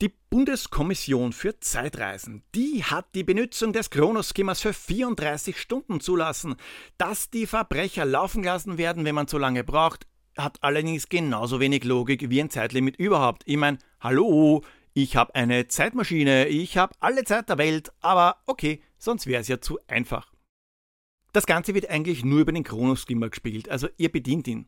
Die 0.00 0.12
Bundeskommission 0.30 1.32
für 1.32 1.58
Zeitreisen, 1.58 2.44
die 2.54 2.84
hat 2.84 3.06
die 3.14 3.24
Benutzung 3.24 3.72
des 3.72 3.90
Chronoskimmers 3.90 4.60
für 4.60 4.72
34 4.72 5.58
Stunden 5.58 6.00
zulassen. 6.00 6.54
Dass 6.98 7.30
die 7.30 7.46
Verbrecher 7.46 8.04
laufen 8.04 8.44
lassen 8.44 8.78
werden, 8.78 9.04
wenn 9.04 9.14
man 9.14 9.26
zu 9.26 9.38
lange 9.38 9.64
braucht, 9.64 10.06
hat 10.36 10.58
allerdings 10.62 11.08
genauso 11.08 11.60
wenig 11.60 11.84
Logik 11.84 12.30
wie 12.30 12.40
ein 12.40 12.50
Zeitlimit 12.50 12.96
überhaupt. 12.96 13.42
Ich 13.46 13.56
meine, 13.56 13.78
hallo, 14.00 14.62
ich 14.94 15.16
habe 15.16 15.34
eine 15.34 15.68
Zeitmaschine, 15.68 16.48
ich 16.48 16.76
habe 16.76 16.94
alle 17.00 17.24
Zeit 17.24 17.48
der 17.48 17.58
Welt, 17.58 17.92
aber 18.00 18.38
okay, 18.46 18.80
sonst 18.98 19.26
wäre 19.26 19.40
es 19.40 19.48
ja 19.48 19.60
zu 19.60 19.78
einfach. 19.86 20.32
Das 21.32 21.46
Ganze 21.46 21.74
wird 21.74 21.90
eigentlich 21.90 22.24
nur 22.24 22.40
über 22.40 22.52
den 22.52 22.64
Chronoskimmer 22.64 23.28
gespielt, 23.28 23.68
also 23.68 23.88
ihr 23.96 24.10
bedient 24.10 24.48
ihn. 24.48 24.66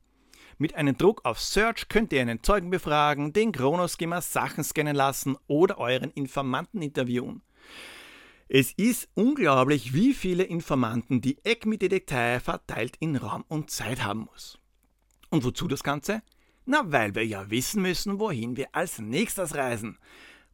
Mit 0.58 0.74
einem 0.74 0.96
Druck 0.96 1.24
auf 1.24 1.40
Search 1.40 1.88
könnt 1.88 2.12
ihr 2.12 2.20
einen 2.20 2.42
Zeugen 2.42 2.70
befragen, 2.70 3.32
den 3.32 3.52
Chronoskimmer 3.52 4.20
Sachen 4.20 4.62
scannen 4.62 4.94
lassen 4.94 5.38
oder 5.46 5.78
euren 5.78 6.10
Informanten 6.10 6.82
interviewen. 6.82 7.42
Es 8.48 8.72
ist 8.72 9.08
unglaublich, 9.14 9.94
wie 9.94 10.12
viele 10.12 10.42
Informanten 10.42 11.20
die 11.20 11.38
ECMI-Detektei 11.44 12.40
verteilt 12.40 12.96
in 12.98 13.16
Raum 13.16 13.44
und 13.48 13.70
Zeit 13.70 14.04
haben 14.04 14.28
muss. 14.30 14.58
Und 15.30 15.44
wozu 15.44 15.68
das 15.68 15.84
Ganze? 15.84 16.20
Na, 16.66 16.82
weil 16.92 17.14
wir 17.14 17.24
ja 17.24 17.48
wissen 17.48 17.80
müssen, 17.80 18.18
wohin 18.18 18.56
wir 18.56 18.68
als 18.72 18.98
nächstes 18.98 19.54
reisen. 19.54 19.98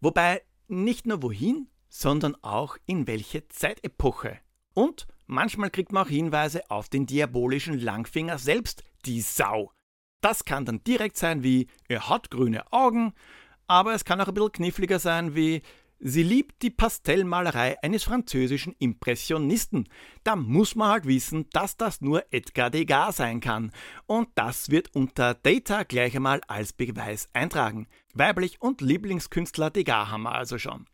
Wobei 0.00 0.42
nicht 0.68 1.06
nur 1.06 1.22
wohin, 1.22 1.68
sondern 1.88 2.36
auch 2.42 2.76
in 2.86 3.06
welche 3.06 3.48
Zeitepoche. 3.48 4.38
Und 4.74 5.06
manchmal 5.26 5.70
kriegt 5.70 5.92
man 5.92 6.04
auch 6.04 6.10
Hinweise 6.10 6.70
auf 6.70 6.88
den 6.88 7.06
diabolischen 7.06 7.78
Langfinger 7.78 8.38
selbst, 8.38 8.82
die 9.04 9.20
Sau. 9.20 9.72
Das 10.20 10.44
kann 10.44 10.64
dann 10.64 10.82
direkt 10.84 11.16
sein 11.16 11.42
wie, 11.42 11.68
er 11.88 12.08
hat 12.08 12.30
grüne 12.30 12.72
Augen, 12.72 13.14
aber 13.66 13.94
es 13.94 14.04
kann 14.04 14.20
auch 14.20 14.28
ein 14.28 14.34
bisschen 14.34 14.52
kniffliger 14.52 14.98
sein 14.98 15.34
wie, 15.34 15.62
sie 15.98 16.22
liebt 16.22 16.62
die 16.62 16.70
Pastellmalerei 16.70 17.82
eines 17.82 18.04
französischen 18.04 18.74
Impressionisten. 18.78 19.88
Da 20.24 20.36
muss 20.36 20.74
man 20.74 20.90
halt 20.90 21.06
wissen, 21.06 21.46
dass 21.52 21.76
das 21.76 22.00
nur 22.00 22.24
Edgar 22.32 22.70
Degas 22.70 23.16
sein 23.16 23.40
kann. 23.40 23.72
Und 24.06 24.28
das 24.34 24.70
wird 24.70 24.94
unter 24.94 25.34
Data 25.34 25.84
gleich 25.84 26.16
einmal 26.16 26.40
als 26.48 26.72
Beweis 26.72 27.28
eintragen. 27.32 27.86
Weiblich 28.14 28.60
und 28.60 28.80
Lieblingskünstler 28.80 29.70
Degas 29.70 30.08
haben 30.10 30.22
wir 30.22 30.34
also 30.34 30.58
schon. 30.58 30.86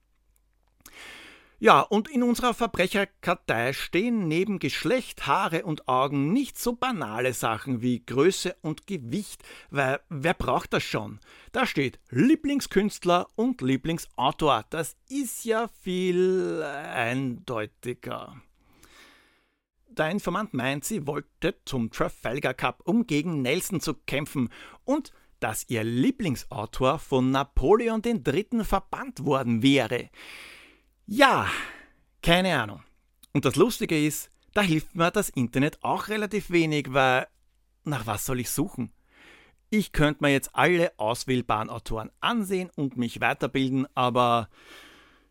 Ja, 1.63 1.79
und 1.79 2.11
in 2.11 2.25
unserer 2.25 2.55
Verbrecherkartei 2.55 3.73
stehen 3.73 4.27
neben 4.27 4.59
Geschlecht, 4.59 5.29
Haare 5.29 5.65
und 5.65 5.87
Augen 5.87 6.33
nicht 6.33 6.59
so 6.59 6.73
banale 6.73 7.35
Sachen 7.35 7.83
wie 7.83 8.05
Größe 8.05 8.57
und 8.63 8.89
Gewicht, 8.89 9.45
weil 9.71 10.01
wer 10.09 10.35
braucht 10.35 10.73
das 10.73 10.83
schon? 10.83 11.21
Da 11.53 11.65
steht 11.65 12.01
Lieblingskünstler 12.11 13.29
und 13.37 13.61
Lieblingsautor. 13.61 14.65
Das 14.71 14.97
ist 15.09 15.45
ja 15.45 15.69
viel 15.83 16.65
eindeutiger. 16.65 18.43
Der 19.87 20.11
Informant 20.11 20.55
meint, 20.55 20.85
sie 20.85 21.07
wollte 21.07 21.55
zum 21.65 21.93
Trafalgar 21.93 22.55
Cup, 22.55 22.81
um 22.87 23.07
gegen 23.07 23.41
Nelson 23.41 23.79
zu 23.79 23.95
kämpfen 23.95 24.49
und 24.85 25.13
dass 25.39 25.69
ihr 25.69 25.85
Lieblingsautor 25.85 26.99
von 26.99 27.31
Napoleon 27.31 28.03
III. 28.05 28.65
verbannt 28.65 29.25
worden 29.25 29.63
wäre. 29.63 30.11
Ja, 31.07 31.49
keine 32.23 32.61
Ahnung. 32.61 32.83
Und 33.33 33.45
das 33.45 33.57
Lustige 33.57 34.05
ist, 34.05 34.31
da 34.55 34.61
hilft 34.61 34.95
mir 34.95 35.11
das 35.11 35.29
Internet 35.31 35.83
auch 35.83 36.09
relativ 36.09 36.51
wenig, 36.51 36.93
weil 36.93 37.27
nach 37.85 38.07
was 38.07 38.27
soll 38.27 38.41
ich 38.41 38.51
suchen? 38.51 38.93
Ich 39.71 39.93
könnte 39.93 40.23
mir 40.23 40.31
jetzt 40.31 40.51
alle 40.55 40.93
auswählbaren 40.99 41.71
Autoren 41.71 42.11
ansehen 42.21 42.71
und 42.77 42.97
mich 42.97 43.21
weiterbilden, 43.21 43.87
aber 43.95 44.49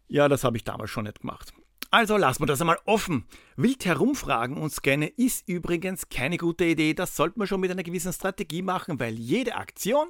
ja, 0.07 0.27
das 0.27 0.43
habe 0.43 0.57
ich 0.57 0.63
damals 0.63 0.89
schon 0.89 1.05
nicht 1.05 1.21
gemacht. 1.21 1.53
Also 1.91 2.17
lassen 2.17 2.41
wir 2.41 2.47
das 2.47 2.61
einmal 2.61 2.79
offen. 2.85 3.25
Wild 3.55 3.85
herumfragen 3.85 4.57
und 4.57 4.71
scannen 4.71 5.09
ist 5.15 5.47
übrigens 5.47 6.09
keine 6.09 6.37
gute 6.37 6.65
Idee. 6.65 6.93
Das 6.93 7.15
sollte 7.15 7.37
man 7.37 7.47
schon 7.47 7.59
mit 7.59 7.69
einer 7.69 7.83
gewissen 7.83 8.13
Strategie 8.13 8.61
machen, 8.61 8.99
weil 8.99 9.13
jede 9.13 9.55
Aktion 9.55 10.07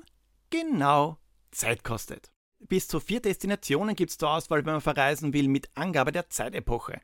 genau 0.49 1.17
Zeit 1.51 1.83
kostet. 1.83 2.31
Bis 2.67 2.87
zu 2.87 2.99
vier 2.99 3.21
Destinationen 3.21 3.95
gibt 3.95 4.11
es 4.11 4.17
zur 4.17 4.31
Auswahl, 4.31 4.65
wenn 4.65 4.73
man 4.73 4.81
verreisen 4.81 5.33
will, 5.33 5.47
mit 5.47 5.69
Angabe 5.75 6.11
der 6.11 6.29
Zeitepoche. 6.29 7.01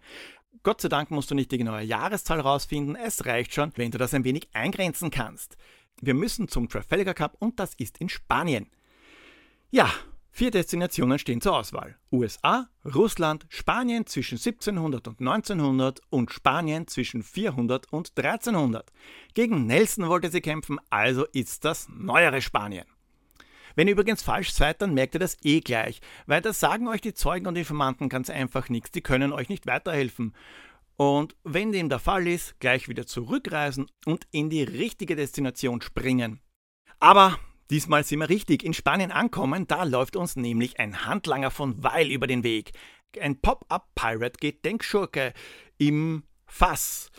Gott 0.64 0.82
sei 0.82 0.90
Dank 0.90 1.12
musst 1.12 1.32
du 1.32 1.36
nicht 1.36 1.52
die 1.52 1.58
genaue 1.58 1.82
Jahreszahl 1.82 2.40
rausfinden, 2.40 2.96
es 2.96 3.26
reicht 3.26 3.54
schon, 3.54 3.72
wenn 3.76 3.92
du 3.92 3.98
das 3.98 4.14
ein 4.14 4.24
wenig 4.24 4.50
eingrenzen 4.54 5.12
kannst. 5.12 5.58
Wir 6.02 6.14
müssen 6.14 6.48
zum 6.48 6.70
Trafalgar 6.70 7.14
Cup 7.14 7.36
und 7.40 7.60
das 7.60 7.74
ist 7.76 7.98
in 7.98 8.10
Spanien. 8.10 8.70
Ja, 9.72 9.92
vier 10.30 10.52
Destinationen 10.52 11.18
stehen 11.20 11.42
zur 11.42 11.58
Auswahl. 11.58 11.98
USA, 12.12 12.70
Russland, 12.86 13.46
Spanien 13.50 14.06
zwischen 14.06 14.38
1700 14.38 15.08
und 15.08 15.20
1900 15.20 16.02
und 16.10 16.32
Spanien 16.32 16.88
zwischen 16.88 17.24
400 17.24 17.92
und 17.92 18.12
1300. 18.16 18.92
Gegen 19.34 19.66
Nelson 19.66 20.08
wollte 20.08 20.30
sie 20.30 20.42
kämpfen, 20.42 20.80
also 20.90 21.26
ist 21.34 21.66
das 21.66 21.90
neuere 21.90 22.42
Spanien. 22.42 22.86
Wenn 23.78 23.88
ihr 23.88 23.94
übrigens 23.94 24.24
falsch 24.24 24.52
seid, 24.54 24.82
dann 24.82 24.96
merkt 24.96 25.14
ihr 25.14 25.20
das 25.20 25.38
eh 25.44 25.60
gleich, 25.60 26.02
weil 26.26 26.42
das 26.42 26.60
sagen 26.60 26.88
euch 26.88 27.00
die 27.00 27.14
Zeugen 27.14 27.46
und 27.46 27.56
Informanten 27.56 28.10
ganz 28.10 28.32
einfach 28.32 28.70
nichts, 28.70 28.90
die 28.90 29.02
können 29.02 29.32
euch 29.32 29.50
nicht 29.50 29.68
weiterhelfen. 29.68 30.34
Und 30.96 31.36
wenn 31.44 31.72
dem 31.72 31.88
der 31.88 32.00
Fall 32.00 32.26
ist, 32.28 32.60
gleich 32.60 32.90
wieder 32.90 33.06
zurückreisen 33.06 33.86
und 34.08 34.26
in 34.32 34.50
die 34.50 34.64
richtige 34.64 35.16
Destination 35.16 35.82
springen. 35.82 36.42
Aber 37.00 37.38
diesmal 37.70 38.04
sind 38.04 38.18
wir 38.18 38.30
richtig 38.30 38.64
in 38.64 38.74
Spanien 38.74 39.12
ankommen, 39.12 39.68
da 39.68 39.84
läuft 39.84 40.16
uns 40.16 40.36
nämlich 40.36 40.80
ein 40.80 41.06
Handlanger 41.06 41.52
von 41.52 41.84
Weil 41.84 42.10
über 42.10 42.26
den 42.26 42.44
Weg. 42.44 42.72
Ein 43.22 43.40
Pop-Up-Pirate-Gedenkschurke 43.40 45.36
im 45.78 46.24
Fass. 46.48 47.12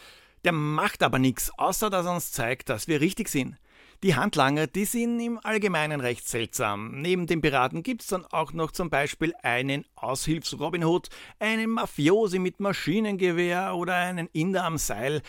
Der 0.42 0.50
macht 0.50 1.04
aber 1.04 1.20
nichts, 1.20 1.52
außer 1.56 1.88
dass 1.88 2.06
er 2.06 2.14
uns 2.16 2.32
zeigt, 2.32 2.68
dass 2.68 2.88
wir 2.88 3.00
richtig 3.00 3.28
sind. 3.28 3.58
Die 4.04 4.14
Handlanger, 4.14 4.68
die 4.68 4.84
sind 4.84 5.18
im 5.18 5.40
Allgemeinen 5.42 6.00
recht 6.00 6.28
seltsam. 6.28 7.00
Neben 7.00 7.26
den 7.26 7.40
Piraten 7.40 7.82
gibt 7.82 8.02
es 8.02 8.06
dann 8.06 8.24
auch 8.26 8.52
noch 8.52 8.70
zum 8.70 8.90
Beispiel 8.90 9.34
einen 9.42 9.84
Aushilfs-Robin 9.96 10.84
Hood, 10.84 11.08
einen 11.40 11.68
Mafiosi 11.70 12.38
mit 12.38 12.60
Maschinengewehr 12.60 13.74
oder 13.74 13.96
einen 13.96 14.28
Inder 14.28 14.62
am 14.62 14.78
Seil. 14.78 15.20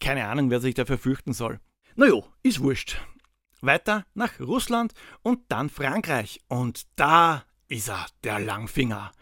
Keine 0.00 0.26
Ahnung, 0.26 0.50
wer 0.50 0.60
sich 0.60 0.74
dafür 0.74 0.98
fürchten 0.98 1.32
soll. 1.32 1.60
Naja, 1.94 2.20
ist 2.42 2.60
wurscht. 2.60 3.00
Weiter 3.60 4.04
nach 4.14 4.40
Russland 4.40 4.94
und 5.22 5.42
dann 5.48 5.70
Frankreich. 5.70 6.40
Und 6.48 6.88
da 6.96 7.44
ist 7.68 7.88
er, 7.88 8.06
der 8.24 8.40
Langfinger. 8.40 9.12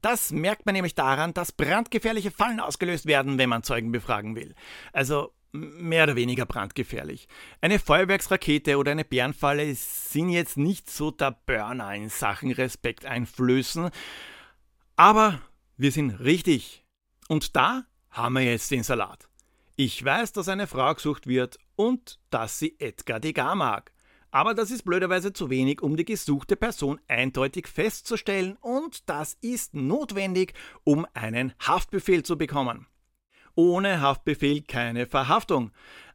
Das 0.00 0.30
merkt 0.30 0.64
man 0.64 0.74
nämlich 0.74 0.94
daran, 0.94 1.34
dass 1.34 1.50
brandgefährliche 1.50 2.30
Fallen 2.30 2.60
ausgelöst 2.60 3.06
werden, 3.06 3.36
wenn 3.36 3.48
man 3.48 3.64
Zeugen 3.64 3.90
befragen 3.90 4.36
will. 4.36 4.54
Also 4.92 5.33
mehr 5.54 6.04
oder 6.04 6.16
weniger 6.16 6.46
brandgefährlich. 6.46 7.28
Eine 7.60 7.78
Feuerwerksrakete 7.78 8.76
oder 8.76 8.90
eine 8.90 9.04
Bärenfalle 9.04 9.74
sind 9.74 10.30
jetzt 10.30 10.56
nicht 10.56 10.90
so 10.90 11.10
der 11.10 11.38
Burner 11.46 11.94
in 11.94 12.08
Sachen 12.08 12.50
Respekt 12.50 13.06
einflößen, 13.06 13.90
aber 14.96 15.40
wir 15.76 15.92
sind 15.92 16.10
richtig. 16.20 16.84
Und 17.28 17.56
da 17.56 17.84
haben 18.10 18.34
wir 18.34 18.42
jetzt 18.42 18.70
den 18.70 18.82
Salat. 18.82 19.28
Ich 19.76 20.04
weiß, 20.04 20.32
dass 20.32 20.48
eine 20.48 20.66
Frau 20.66 20.94
gesucht 20.94 21.26
wird 21.26 21.58
und 21.76 22.20
dass 22.30 22.58
sie 22.58 22.76
Edgar 22.78 23.20
Degas 23.20 23.56
mag. 23.56 23.92
Aber 24.30 24.54
das 24.54 24.72
ist 24.72 24.84
blöderweise 24.84 25.32
zu 25.32 25.48
wenig, 25.50 25.80
um 25.80 25.96
die 25.96 26.04
gesuchte 26.04 26.56
Person 26.56 27.00
eindeutig 27.06 27.68
festzustellen 27.68 28.56
und 28.60 29.08
das 29.08 29.34
ist 29.40 29.74
notwendig, 29.74 30.54
um 30.82 31.06
einen 31.14 31.54
Haftbefehl 31.60 32.24
zu 32.24 32.36
bekommen. 32.36 32.88
Ohne 33.54 34.00
Haftbefehl 34.00 34.62
keine 34.62 35.06
Verhaftung. 35.06 35.70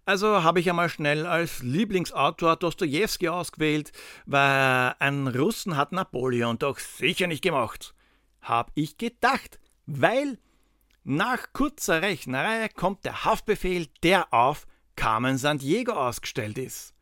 Also 0.06 0.44
habe 0.44 0.60
ich 0.60 0.70
einmal 0.70 0.90
schnell 0.90 1.26
als 1.26 1.62
Lieblingsautor 1.62 2.56
Dostoevsky 2.56 3.30
ausgewählt, 3.30 3.92
weil 4.26 4.96
ein 5.00 5.28
Russen 5.28 5.78
hat 5.78 5.92
Napoleon 5.92 6.58
doch 6.58 6.80
sicher 6.80 7.28
nicht 7.28 7.44
gemacht. 7.44 7.94
Hab 8.42 8.72
ich 8.74 8.98
gedacht, 8.98 9.60
weil 9.86 10.40
nach 11.04 11.54
kurzer 11.54 12.02
Rechnerei 12.02 12.70
kommt 12.70 13.06
der 13.06 13.24
Haftbefehl, 13.24 13.88
der 14.04 14.34
auf 14.34 14.66
Carmen 14.96 15.38
Sandiego 15.38 15.94
ausgestellt 15.94 16.58
ist. 16.58 16.94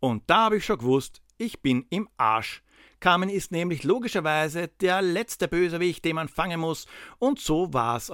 Und 0.00 0.24
da 0.28 0.46
habe 0.46 0.58
ich 0.58 0.64
schon 0.64 0.78
gewusst, 0.78 1.22
ich 1.38 1.62
bin 1.62 1.86
im 1.90 2.08
Arsch. 2.16 2.62
Carmen 3.00 3.28
ist 3.28 3.52
nämlich 3.52 3.84
logischerweise 3.84 4.68
der 4.80 5.02
letzte 5.02 5.48
Bösewicht, 5.48 6.04
den 6.04 6.16
man 6.16 6.28
fangen 6.28 6.60
muss, 6.60 6.86
und 7.18 7.38
so 7.38 7.72
war 7.72 7.96
es 7.96 8.10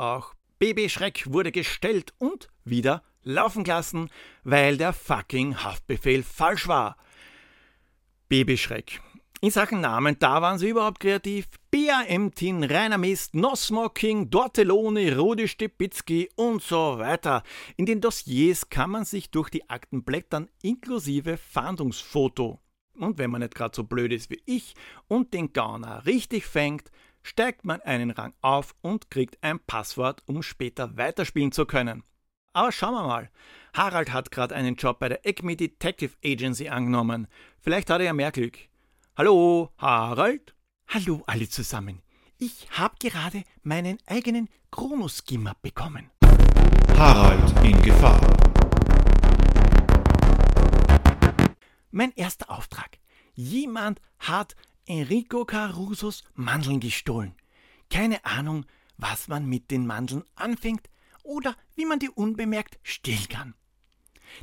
auch. 0.62 0.66
Babyschreck 0.66 1.32
wurde 1.32 1.52
gestellt 1.52 2.12
und 2.18 2.48
wieder 2.64 3.02
laufen 3.24 3.64
gelassen, 3.64 4.10
weil 4.44 4.76
der 4.76 4.92
fucking 4.92 5.62
Haftbefehl 5.62 6.22
falsch 6.22 6.68
war. 6.68 6.96
Babyschreck. 8.28 9.00
In 9.40 9.50
Sachen 9.50 9.80
Namen, 9.80 10.16
da 10.20 10.40
waren 10.40 10.58
sie 10.58 10.68
überhaupt 10.68 11.00
kreativ. 11.00 11.48
BAM-Tin, 11.72 12.62
Rainer 12.62 12.98
Mist, 12.98 13.34
No 13.34 13.56
Smoking, 13.56 14.30
Dortelone, 14.30 15.16
Rudi 15.16 15.48
Stepitzky 15.48 16.30
und 16.36 16.62
so 16.62 16.98
weiter. 16.98 17.42
In 17.76 17.86
den 17.86 18.00
Dossiers 18.00 18.68
kann 18.68 18.90
man 18.90 19.04
sich 19.04 19.32
durch 19.32 19.50
die 19.50 19.68
Akten 19.68 20.04
blättern, 20.04 20.48
inklusive 20.62 21.38
Fahndungsfoto. 21.38 22.60
Und 22.94 23.18
wenn 23.18 23.32
man 23.32 23.40
nicht 23.40 23.56
gerade 23.56 23.74
so 23.74 23.82
blöd 23.82 24.12
ist 24.12 24.30
wie 24.30 24.42
ich 24.46 24.74
und 25.08 25.34
den 25.34 25.52
Gauner 25.52 26.06
richtig 26.06 26.46
fängt, 26.46 26.92
steigt 27.22 27.64
man 27.64 27.80
einen 27.82 28.10
Rang 28.10 28.34
auf 28.40 28.74
und 28.80 29.10
kriegt 29.10 29.42
ein 29.42 29.60
Passwort, 29.60 30.22
um 30.26 30.42
später 30.42 30.96
weiterspielen 30.96 31.52
zu 31.52 31.66
können. 31.66 32.02
Aber 32.52 32.72
schauen 32.72 32.94
wir 32.94 33.04
mal. 33.06 33.30
Harald 33.72 34.12
hat 34.12 34.30
gerade 34.30 34.54
einen 34.54 34.76
Job 34.76 34.98
bei 34.98 35.08
der 35.08 35.24
Acme 35.24 35.56
Detective 35.56 36.14
Agency 36.24 36.68
angenommen. 36.68 37.26
Vielleicht 37.60 37.88
hat 37.88 38.00
er 38.00 38.06
ja 38.06 38.12
mehr 38.12 38.32
Glück. 38.32 38.58
Hallo, 39.16 39.70
Harald? 39.78 40.54
Hallo 40.88 41.22
alle 41.26 41.48
zusammen. 41.48 42.02
Ich 42.38 42.68
habe 42.72 42.96
gerade 42.98 43.44
meinen 43.62 43.98
eigenen 44.06 44.48
Chronoskimmer 44.70 45.54
bekommen. 45.62 46.10
Harald 46.98 47.64
in 47.64 47.80
Gefahr. 47.82 48.20
Mein 51.90 52.12
erster 52.16 52.50
Auftrag. 52.50 52.98
Jemand 53.34 54.00
hat 54.18 54.56
Enrico 54.92 55.46
Carusos 55.46 56.22
Mandeln 56.34 56.78
gestohlen. 56.78 57.34
Keine 57.88 58.22
Ahnung, 58.26 58.66
was 58.98 59.26
man 59.26 59.46
mit 59.46 59.70
den 59.70 59.86
Mandeln 59.86 60.22
anfängt 60.34 60.90
oder 61.22 61.56
wie 61.74 61.86
man 61.86 61.98
die 61.98 62.10
unbemerkt 62.10 62.78
stehlen 62.82 63.26
kann. 63.30 63.54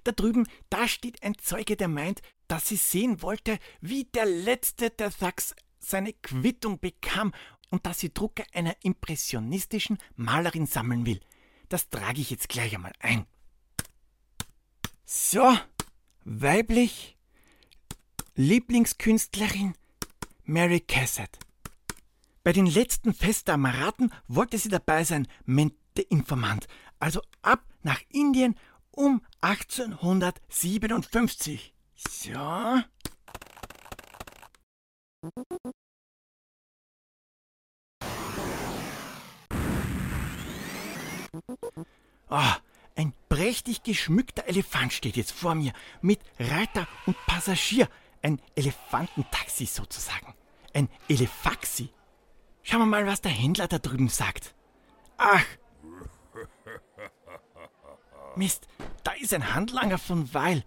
Da 0.03 0.11
drüben, 0.11 0.47
da 0.71 0.87
steht 0.87 1.21
ein 1.21 1.37
Zeuge, 1.37 1.75
der 1.75 1.87
meint, 1.87 2.23
dass 2.47 2.67
sie 2.67 2.77
sehen 2.77 3.21
wollte, 3.21 3.59
wie 3.79 4.05
der 4.05 4.25
letzte 4.25 4.89
der 4.89 5.11
Sachs 5.11 5.53
seine 5.77 6.13
Quittung 6.13 6.79
bekam 6.79 7.31
und 7.69 7.85
dass 7.85 7.99
sie 7.99 8.11
Drucke 8.11 8.43
einer 8.51 8.75
impressionistischen 8.81 9.99
Malerin 10.15 10.65
sammeln 10.65 11.05
will. 11.05 11.19
Das 11.69 11.89
trage 11.89 12.21
ich 12.21 12.31
jetzt 12.31 12.49
gleich 12.49 12.73
einmal 12.73 12.93
ein. 12.99 13.27
So, 15.05 15.55
weiblich, 16.25 17.17
Lieblingskünstlerin 18.33 19.75
Mary 20.49 20.79
Cassatt. 20.79 21.37
Bei 22.43 22.51
den 22.51 22.65
letzten 22.65 23.13
Fest 23.13 23.47
der 23.47 23.57
Maraten 23.57 24.11
wollte 24.27 24.57
sie 24.57 24.69
dabei 24.69 25.03
sein, 25.03 25.27
Mente 25.45 26.01
Informant, 26.09 26.67
also 26.97 27.21
ab 27.43 27.63
nach 27.83 28.01
Indien 28.09 28.55
um 28.89 29.21
1857. 29.41 31.75
So. 31.95 32.81
Oh, 42.31 42.53
ein 42.95 43.13
prächtig 43.29 43.83
geschmückter 43.83 44.47
Elefant 44.47 44.93
steht 44.93 45.15
jetzt 45.15 45.31
vor 45.31 45.53
mir, 45.53 45.73
mit 46.01 46.21
Reiter 46.39 46.87
und 47.05 47.15
Passagier. 47.27 47.87
Ein 48.23 48.41
Elefantentaxi 48.55 49.67
sozusagen. 49.67 50.33
Ein 50.73 50.89
Elefaxi. 51.07 51.89
Schauen 52.63 52.81
wir 52.81 52.85
mal, 52.85 53.07
was 53.07 53.21
der 53.21 53.31
Händler 53.31 53.67
da 53.67 53.79
drüben 53.79 54.09
sagt. 54.09 54.53
Ach. 55.17 55.45
Mist, 58.35 58.67
da 59.03 59.11
ist 59.13 59.33
ein 59.33 59.53
Handlanger 59.53 59.97
von 59.97 60.33
Weil. 60.33 60.63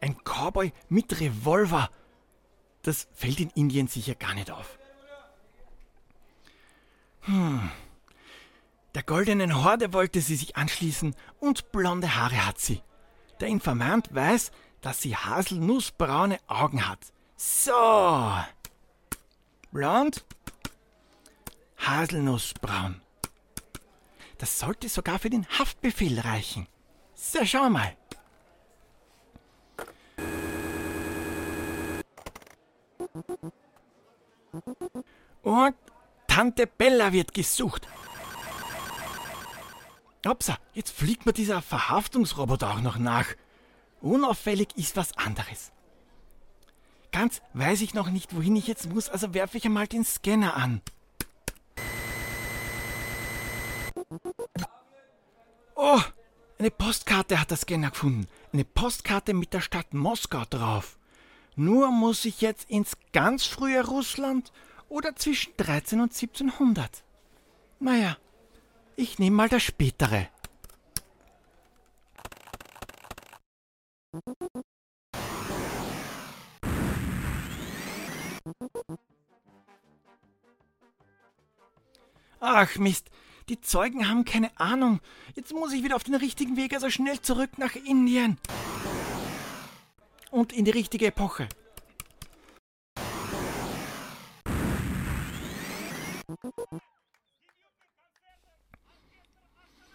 Ein 0.00 0.16
Cowboy 0.24 0.72
mit 0.88 1.20
Revolver. 1.20 1.90
Das 2.82 3.08
fällt 3.12 3.40
in 3.40 3.50
Indien 3.50 3.88
sicher 3.88 4.14
gar 4.14 4.34
nicht 4.34 4.50
auf. 4.50 4.78
Hm. 7.22 7.70
Der 8.94 9.02
goldenen 9.02 9.62
Horde 9.64 9.92
wollte 9.92 10.20
sie 10.20 10.36
sich 10.36 10.56
anschließen 10.56 11.14
und 11.40 11.72
blonde 11.72 12.16
Haare 12.16 12.46
hat 12.46 12.58
sie. 12.58 12.82
Der 13.40 13.48
Informant 13.48 14.14
weiß, 14.14 14.52
dass 14.80 15.02
sie 15.02 15.16
haselnussbraune 15.16 16.38
Augen 16.46 16.88
hat. 16.88 17.00
So. 17.36 17.72
Blond. 19.76 20.24
Haselnussbraun. 21.76 23.02
Das 24.38 24.58
sollte 24.58 24.88
sogar 24.88 25.18
für 25.18 25.28
den 25.28 25.46
Haftbefehl 25.46 26.18
reichen. 26.18 26.66
So, 27.14 27.44
schau 27.44 27.68
mal. 27.68 27.94
Und 35.42 35.76
Tante 36.26 36.66
Bella 36.66 37.12
wird 37.12 37.34
gesucht. 37.34 37.86
Upsa, 40.24 40.56
jetzt 40.72 40.96
fliegt 40.96 41.26
mir 41.26 41.34
dieser 41.34 41.60
Verhaftungsroboter 41.60 42.70
auch 42.70 42.80
noch 42.80 42.96
nach. 42.96 43.26
Unauffällig 44.00 44.68
ist 44.76 44.96
was 44.96 45.14
anderes. 45.18 45.70
Ganz 47.16 47.40
weiß 47.54 47.80
ich 47.80 47.94
noch 47.94 48.10
nicht, 48.10 48.36
wohin 48.36 48.56
ich 48.56 48.66
jetzt 48.66 48.92
muss, 48.92 49.08
also 49.08 49.32
werfe 49.32 49.56
ich 49.56 49.64
einmal 49.64 49.86
den 49.86 50.04
Scanner 50.04 50.54
an. 50.54 50.82
Oh, 55.74 56.00
eine 56.58 56.70
Postkarte 56.70 57.40
hat 57.40 57.50
der 57.50 57.56
Scanner 57.56 57.88
gefunden. 57.88 58.26
Eine 58.52 58.66
Postkarte 58.66 59.32
mit 59.32 59.54
der 59.54 59.62
Stadt 59.62 59.94
Moskau 59.94 60.44
drauf. 60.44 60.98
Nur 61.54 61.90
muss 61.90 62.26
ich 62.26 62.42
jetzt 62.42 62.68
ins 62.68 62.98
ganz 63.14 63.46
frühe 63.46 63.82
Russland 63.82 64.52
oder 64.90 65.16
zwischen 65.16 65.54
13 65.56 66.02
und 66.02 66.12
1700. 66.12 67.02
Naja, 67.80 68.18
ich 68.94 69.18
nehme 69.18 69.36
mal 69.36 69.48
das 69.48 69.62
spätere. 69.62 70.28
Ach 82.40 82.76
Mist, 82.76 83.10
die 83.48 83.60
Zeugen 83.60 84.08
haben 84.08 84.24
keine 84.24 84.58
Ahnung. 84.58 85.00
Jetzt 85.34 85.52
muss 85.52 85.72
ich 85.72 85.82
wieder 85.82 85.96
auf 85.96 86.04
den 86.04 86.14
richtigen 86.14 86.56
Weg, 86.56 86.74
also 86.74 86.90
schnell 86.90 87.20
zurück 87.20 87.58
nach 87.58 87.74
Indien. 87.74 88.38
Und 90.30 90.52
in 90.52 90.64
die 90.64 90.70
richtige 90.70 91.06
Epoche. 91.06 91.48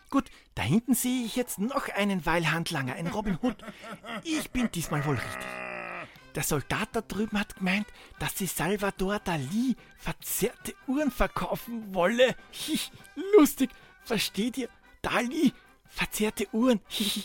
Gut, 0.09 0.29
da 0.55 0.63
hinten 0.63 0.93
sehe 0.93 1.25
ich 1.25 1.37
jetzt 1.37 1.57
noch 1.59 1.87
einen 1.87 2.25
Weilhandlanger, 2.25 2.95
einen 2.95 3.07
Robin 3.07 3.39
Hood. 3.41 3.63
Ich 4.23 4.51
bin 4.51 4.69
diesmal 4.71 5.05
wohl 5.05 5.15
richtig. 5.15 5.70
Der 6.35 6.43
Soldat 6.43 6.89
da 6.93 7.01
drüben 7.01 7.39
hat 7.39 7.57
gemeint, 7.57 7.87
dass 8.19 8.37
sie 8.37 8.47
Salvador 8.47 9.19
Dali 9.19 9.75
verzerrte 9.97 10.73
Uhren 10.87 11.11
verkaufen 11.11 11.93
wolle. 11.93 12.35
Hi, 12.67 12.79
lustig, 13.37 13.69
versteht 14.03 14.57
ihr? 14.57 14.69
Dali, 15.01 15.53
verzerrte 15.89 16.47
Uhren. 16.53 16.79
Hi. 16.89 17.23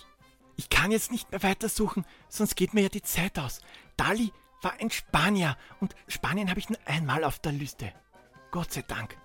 Ich 0.56 0.70
kann 0.70 0.90
jetzt 0.90 1.12
nicht 1.12 1.30
mehr 1.30 1.42
weitersuchen, 1.42 2.04
sonst 2.28 2.56
geht 2.56 2.74
mir 2.74 2.82
ja 2.82 2.88
die 2.88 3.02
Zeit 3.02 3.38
aus. 3.38 3.60
Dali 3.96 4.32
war 4.62 4.72
ein 4.80 4.90
Spanier 4.90 5.56
und 5.80 5.94
Spanien 6.08 6.48
habe 6.48 6.58
ich 6.58 6.68
nur 6.68 6.78
einmal 6.86 7.24
auf 7.24 7.38
der 7.38 7.52
Liste. 7.52 7.92
Gott 8.50 8.72
sei 8.72 8.82
Dank. 8.82 9.16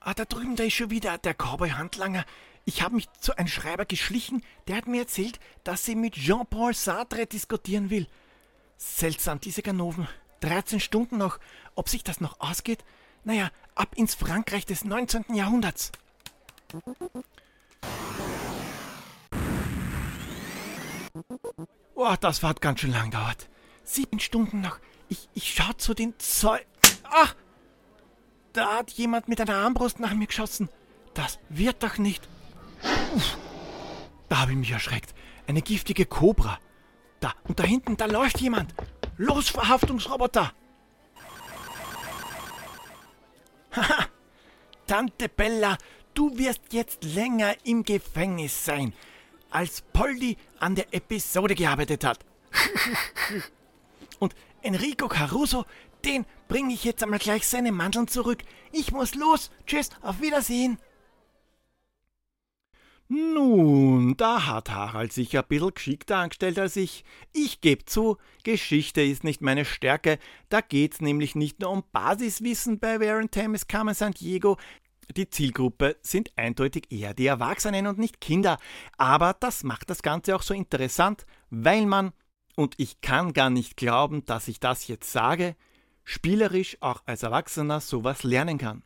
Ah, 0.00 0.14
da 0.14 0.24
drüben, 0.24 0.56
da 0.56 0.64
ist 0.64 0.74
schon 0.74 0.90
wieder 0.90 1.18
der 1.18 1.34
Cowboy-Handlanger. 1.34 2.24
Ich 2.64 2.82
habe 2.82 2.94
mich 2.94 3.10
zu 3.20 3.36
einem 3.36 3.48
Schreiber 3.48 3.84
geschlichen, 3.84 4.42
der 4.68 4.76
hat 4.76 4.86
mir 4.86 5.02
erzählt, 5.02 5.40
dass 5.64 5.84
sie 5.84 5.96
mit 5.96 6.14
Jean-Paul 6.14 6.74
Sartre 6.74 7.26
diskutieren 7.26 7.90
will. 7.90 8.06
Seltsam, 8.76 9.40
diese 9.40 9.62
Ganoven. 9.62 10.08
13 10.40 10.80
Stunden 10.80 11.18
noch. 11.18 11.38
Ob 11.74 11.88
sich 11.88 12.04
das 12.04 12.20
noch 12.20 12.40
ausgeht? 12.40 12.84
Naja, 13.24 13.50
ab 13.74 13.94
ins 13.96 14.14
Frankreich 14.14 14.66
des 14.66 14.84
19. 14.84 15.34
Jahrhunderts. 15.34 15.92
Oh, 21.94 22.14
das 22.20 22.42
hat 22.42 22.60
ganz 22.60 22.80
schön 22.80 22.92
lang 22.92 23.10
gedauert. 23.10 23.48
Sieben 23.84 24.20
Stunden 24.20 24.60
noch. 24.60 24.78
Ich, 25.08 25.28
ich 25.34 25.52
schau 25.54 25.72
zu 25.74 25.94
den 25.94 26.18
Zeug. 26.18 26.64
Ach! 27.04 27.34
Da 28.52 28.78
hat 28.78 28.90
jemand 28.92 29.28
mit 29.28 29.40
einer 29.40 29.56
Armbrust 29.56 30.00
nach 30.00 30.14
mir 30.14 30.26
geschossen. 30.26 30.68
Das 31.14 31.38
wird 31.48 31.82
doch 31.82 31.98
nicht. 31.98 32.28
Da 34.28 34.40
habe 34.40 34.52
ich 34.52 34.56
mich 34.56 34.70
erschreckt. 34.70 35.14
Eine 35.46 35.62
giftige 35.62 36.06
Kobra. 36.06 36.58
Da, 37.20 37.34
und 37.44 37.58
da 37.58 37.64
hinten, 37.64 37.96
da 37.96 38.06
läuft 38.06 38.40
jemand. 38.40 38.74
Los, 39.16 39.48
Verhaftungsroboter! 39.50 40.52
Haha! 43.76 44.06
Tante 44.86 45.28
Bella, 45.28 45.78
du 46.14 46.36
wirst 46.36 46.72
jetzt 46.72 47.04
länger 47.04 47.54
im 47.64 47.84
Gefängnis 47.84 48.64
sein, 48.64 48.92
als 49.50 49.82
Polly 49.92 50.36
an 50.58 50.74
der 50.74 50.92
Episode 50.92 51.54
gearbeitet 51.54 52.04
hat. 52.04 52.18
Und 54.18 54.34
Enrico 54.62 55.08
Caruso, 55.08 55.64
den 56.04 56.26
bringe 56.48 56.74
ich 56.74 56.84
jetzt 56.84 57.02
einmal 57.02 57.18
gleich 57.18 57.46
seine 57.46 57.72
Mandeln 57.72 58.08
zurück. 58.08 58.42
Ich 58.72 58.92
muss 58.92 59.14
los. 59.14 59.50
Tschüss, 59.66 59.90
auf 60.02 60.20
Wiedersehen. 60.20 60.78
Nun, 63.14 64.16
da 64.16 64.46
hat 64.46 64.70
Harald 64.70 65.12
sich 65.12 65.36
ein 65.36 65.44
bisschen 65.46 65.74
geschickter 65.74 66.16
angestellt 66.16 66.58
als 66.58 66.76
ich. 66.76 67.04
Ich 67.34 67.60
gebe 67.60 67.84
zu, 67.84 68.16
Geschichte 68.42 69.02
ist 69.02 69.22
nicht 69.22 69.42
meine 69.42 69.66
Stärke. 69.66 70.18
Da 70.48 70.62
geht's 70.62 71.02
nämlich 71.02 71.34
nicht 71.34 71.60
nur 71.60 71.68
um 71.72 71.84
Basiswissen 71.92 72.78
bei 72.78 73.00
Where 73.00 73.28
Time 73.28 73.54
is 73.54 73.66
Carmen 73.66 73.94
San 73.94 74.12
Diego. 74.12 74.56
Die 75.14 75.28
Zielgruppe 75.28 75.98
sind 76.00 76.32
eindeutig 76.36 76.90
eher 76.90 77.12
die 77.12 77.26
Erwachsenen 77.26 77.86
und 77.86 77.98
nicht 77.98 78.18
Kinder. 78.18 78.56
Aber 78.96 79.36
das 79.38 79.62
macht 79.62 79.90
das 79.90 80.00
Ganze 80.00 80.34
auch 80.34 80.42
so 80.42 80.54
interessant, 80.54 81.26
weil 81.50 81.84
man, 81.84 82.12
und 82.56 82.76
ich 82.78 83.02
kann 83.02 83.34
gar 83.34 83.50
nicht 83.50 83.76
glauben, 83.76 84.24
dass 84.24 84.48
ich 84.48 84.58
das 84.58 84.88
jetzt 84.88 85.12
sage, 85.12 85.54
spielerisch 86.04 86.78
auch 86.80 87.02
als 87.04 87.24
Erwachsener 87.24 87.80
sowas 87.80 88.22
lernen 88.22 88.56
kann. 88.56 88.82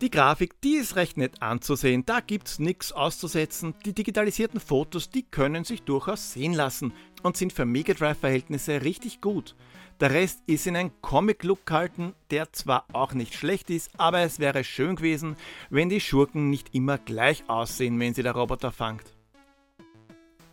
Die 0.00 0.10
Grafik, 0.10 0.58
die 0.62 0.76
ist 0.76 0.96
recht 0.96 1.18
nett 1.18 1.42
anzusehen, 1.42 2.06
da 2.06 2.20
gibt's 2.20 2.58
nichts 2.58 2.90
auszusetzen. 2.90 3.74
Die 3.84 3.92
digitalisierten 3.92 4.58
Fotos, 4.58 5.10
die 5.10 5.24
können 5.24 5.64
sich 5.64 5.82
durchaus 5.82 6.32
sehen 6.32 6.54
lassen 6.54 6.94
und 7.22 7.36
sind 7.36 7.52
für 7.52 7.66
Mega 7.66 7.92
Drive-Verhältnisse 7.92 8.80
richtig 8.80 9.20
gut. 9.20 9.54
Der 10.00 10.12
Rest 10.12 10.42
ist 10.46 10.66
in 10.66 10.76
einen 10.76 11.02
Comic-Look 11.02 11.66
gehalten, 11.66 12.14
der 12.30 12.50
zwar 12.54 12.86
auch 12.94 13.12
nicht 13.12 13.34
schlecht 13.34 13.68
ist, 13.68 13.90
aber 13.98 14.20
es 14.20 14.38
wäre 14.38 14.64
schön 14.64 14.96
gewesen, 14.96 15.36
wenn 15.68 15.90
die 15.90 16.00
Schurken 16.00 16.48
nicht 16.48 16.74
immer 16.74 16.96
gleich 16.96 17.44
aussehen, 17.48 18.00
wenn 18.00 18.14
sie 18.14 18.22
der 18.22 18.32
Roboter 18.32 18.72
fangt. 18.72 19.12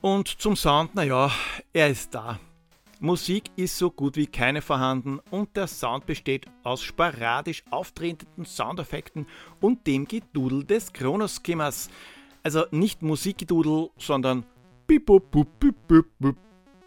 Und 0.02 0.28
zum 0.28 0.58
Sound, 0.58 0.94
naja, 0.94 1.32
er 1.72 1.88
ist 1.88 2.14
da. 2.14 2.38
Musik 3.00 3.52
ist 3.56 3.78
so 3.78 3.92
gut 3.92 4.16
wie 4.16 4.26
keine 4.26 4.62
vorhanden 4.62 5.20
und 5.30 5.56
der 5.56 5.68
Sound 5.68 6.08
besteht 6.08 6.48
aus 6.64 6.82
sporadisch 6.82 7.64
auftretenden 7.70 8.46
Soundeffekten 8.46 9.28
und 9.62 9.86
dem 9.86 10.08
Gedudel 10.08 10.64
des 10.64 10.94
Chronoskimmers. 10.94 11.90
Also 12.42 12.66
nicht 12.72 13.04
Musikgedudel, 13.04 13.90
sondern. 13.98 14.46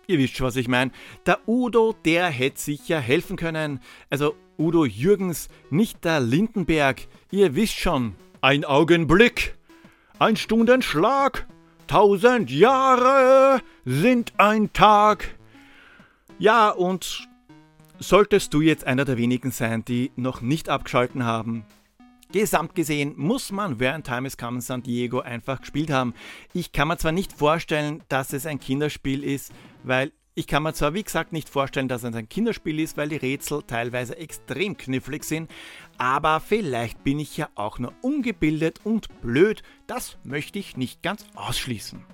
Ihr 0.07 0.19
wisst 0.19 0.37
schon, 0.37 0.47
was 0.47 0.57
ich 0.57 0.67
meine. 0.67 0.91
Der 1.27 1.39
Udo, 1.47 1.95
der 2.05 2.29
hätte 2.29 2.61
sicher 2.61 2.99
helfen 2.99 3.37
können. 3.37 3.81
Also 4.09 4.35
Udo 4.59 4.85
Jürgens, 4.85 5.49
nicht 5.71 6.05
der 6.05 6.19
Lindenberg. 6.19 7.07
Ihr 7.31 7.55
wisst 7.55 7.79
schon. 7.79 8.17
Ein 8.41 8.65
Augenblick, 8.65 9.57
ein 10.19 10.35
Stundenschlag, 10.37 11.47
tausend 11.87 12.51
Jahre 12.51 13.61
sind 13.85 14.33
ein 14.39 14.73
Tag. 14.73 15.40
Ja, 16.41 16.71
und 16.71 17.29
solltest 17.99 18.55
du 18.55 18.63
jetzt 18.63 18.87
einer 18.87 19.05
der 19.05 19.19
wenigen 19.19 19.51
sein, 19.51 19.85
die 19.85 20.11
noch 20.17 20.41
nicht 20.41 20.71
abgeschalten 20.71 21.25
haben, 21.25 21.67
Gesamt 22.33 22.77
gesehen 22.77 23.15
muss 23.17 23.51
man 23.51 23.81
während 23.81 24.07
Time 24.07 24.27
is 24.27 24.39
Come 24.39 24.61
San 24.61 24.85
Diego 24.85 25.19
einfach 25.19 25.61
gespielt 25.61 25.91
haben. 25.91 26.15
Ich 26.55 26.71
kann 26.71 26.87
mir 26.87 26.97
zwar 26.97 27.11
nicht 27.11 27.33
vorstellen, 27.33 28.05
dass 28.09 28.33
es 28.33 28.47
ein 28.47 28.61
Kinderspiel 28.61 29.25
ist, 29.25 29.53
weil 29.83 30.13
ich 30.37 30.47
kann 30.47 30.63
mir 30.63 30.73
zwar 30.73 30.95
wie 30.95 31.03
gesagt 31.03 31.33
nicht 31.33 31.49
vorstellen, 31.49 31.89
dass 31.89 32.05
es 32.05 32.15
ein 32.15 32.29
Kinderspiel 32.29 32.79
ist, 32.79 32.97
weil 32.97 33.09
die 33.09 33.17
Rätsel 33.17 33.65
teilweise 33.67 34.17
extrem 34.17 34.77
knifflig 34.77 35.25
sind, 35.25 35.51
aber 35.99 36.39
vielleicht 36.41 37.03
bin 37.03 37.19
ich 37.19 37.37
ja 37.37 37.49
auch 37.57 37.81
nur 37.81 37.93
ungebildet 38.01 38.79
und 38.85 39.09
blöd, 39.21 39.63
das 39.89 40.17
möchte 40.23 40.61
ich 40.61 40.77
nicht 40.77 41.03
ganz 41.03 41.27
ausschließen. 41.35 42.07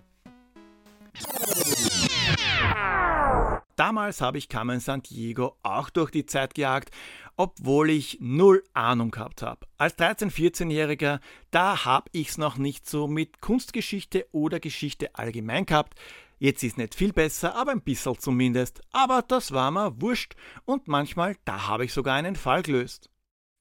Damals 3.77 4.23
habe 4.23 4.39
ich 4.39 4.49
Carmen 4.49 4.81
San 4.81 5.03
Diego 5.03 5.57
auch 5.63 5.91
durch 5.91 6.11
die 6.11 6.25
Zeit 6.25 6.55
gejagt, 6.55 6.91
obwohl 7.37 7.91
ich 7.91 8.17
null 8.21 8.65
Ahnung 8.73 9.11
gehabt 9.11 9.43
habe. 9.43 9.67
Als 9.77 9.99
13-, 9.99 10.31
14-Jähriger, 10.31 11.21
da 11.51 11.85
habe 11.85 12.09
ich 12.13 12.31
es 12.31 12.39
noch 12.39 12.57
nicht 12.57 12.89
so 12.89 13.07
mit 13.07 13.43
Kunstgeschichte 13.43 14.27
oder 14.33 14.61
Geschichte 14.61 15.15
allgemein 15.15 15.67
gehabt. 15.67 15.95
Jetzt 16.39 16.63
ist 16.63 16.79
nicht 16.79 16.95
viel 16.95 17.13
besser, 17.13 17.55
aber 17.55 17.73
ein 17.73 17.83
bisschen 17.83 18.19
zumindest. 18.19 18.81
Aber 18.93 19.21
das 19.21 19.53
war 19.53 19.71
mir 19.71 20.01
wurscht 20.01 20.37
und 20.65 20.89
manchmal, 20.89 21.37
da 21.45 21.67
habe 21.67 21.85
ich 21.85 21.93
sogar 21.93 22.15
einen 22.15 22.37
Fall 22.37 22.63
gelöst. 22.63 23.11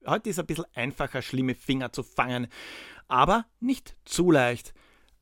Heute 0.06 0.30
ist 0.30 0.40
ein 0.40 0.46
bisschen 0.46 0.66
einfacher, 0.74 1.22
schlimme 1.22 1.56
Finger 1.56 1.92
zu 1.92 2.04
fangen, 2.04 2.48
aber 3.10 3.46
nicht 3.60 3.98
zu 4.06 4.32
leicht. 4.32 4.74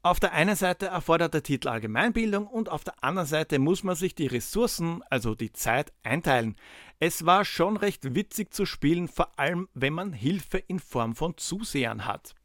Auf 0.05 0.19
der 0.19 0.33
einen 0.33 0.57
Seite 0.57 0.87
erfordert 0.87 1.33
der 1.33 1.43
Titel 1.43 1.69
Allgemeinbildung 1.69 2.45
und 2.45 2.67
auf 2.67 2.83
der 2.83 3.01
anderen 3.01 3.25
Seite 3.25 3.57
muss 3.57 3.83
man 3.83 3.95
sich 3.95 4.13
die 4.13 4.27
Ressourcen, 4.27 5.01
also 5.09 5.33
die 5.33 5.53
Zeit, 5.53 5.93
einteilen. 6.03 6.57
Es 6.99 7.25
war 7.25 7.45
schon 7.45 7.77
recht 7.77 8.13
witzig 8.13 8.53
zu 8.53 8.65
spielen, 8.65 9.07
vor 9.07 9.39
allem 9.39 9.69
wenn 9.73 9.93
man 9.93 10.11
Hilfe 10.11 10.57
in 10.57 10.79
Form 10.79 11.15
von 11.15 11.37
Zusehern 11.37 12.05
hat. 12.05 12.35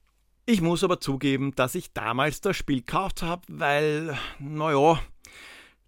Ich 0.46 0.60
muss 0.60 0.84
aber 0.84 1.00
zugeben, 1.00 1.52
dass 1.56 1.74
ich 1.74 1.92
damals 1.92 2.40
das 2.40 2.56
Spiel 2.56 2.78
gekauft 2.78 3.22
habe, 3.22 3.42
weil, 3.48 4.16
naja, 4.38 5.00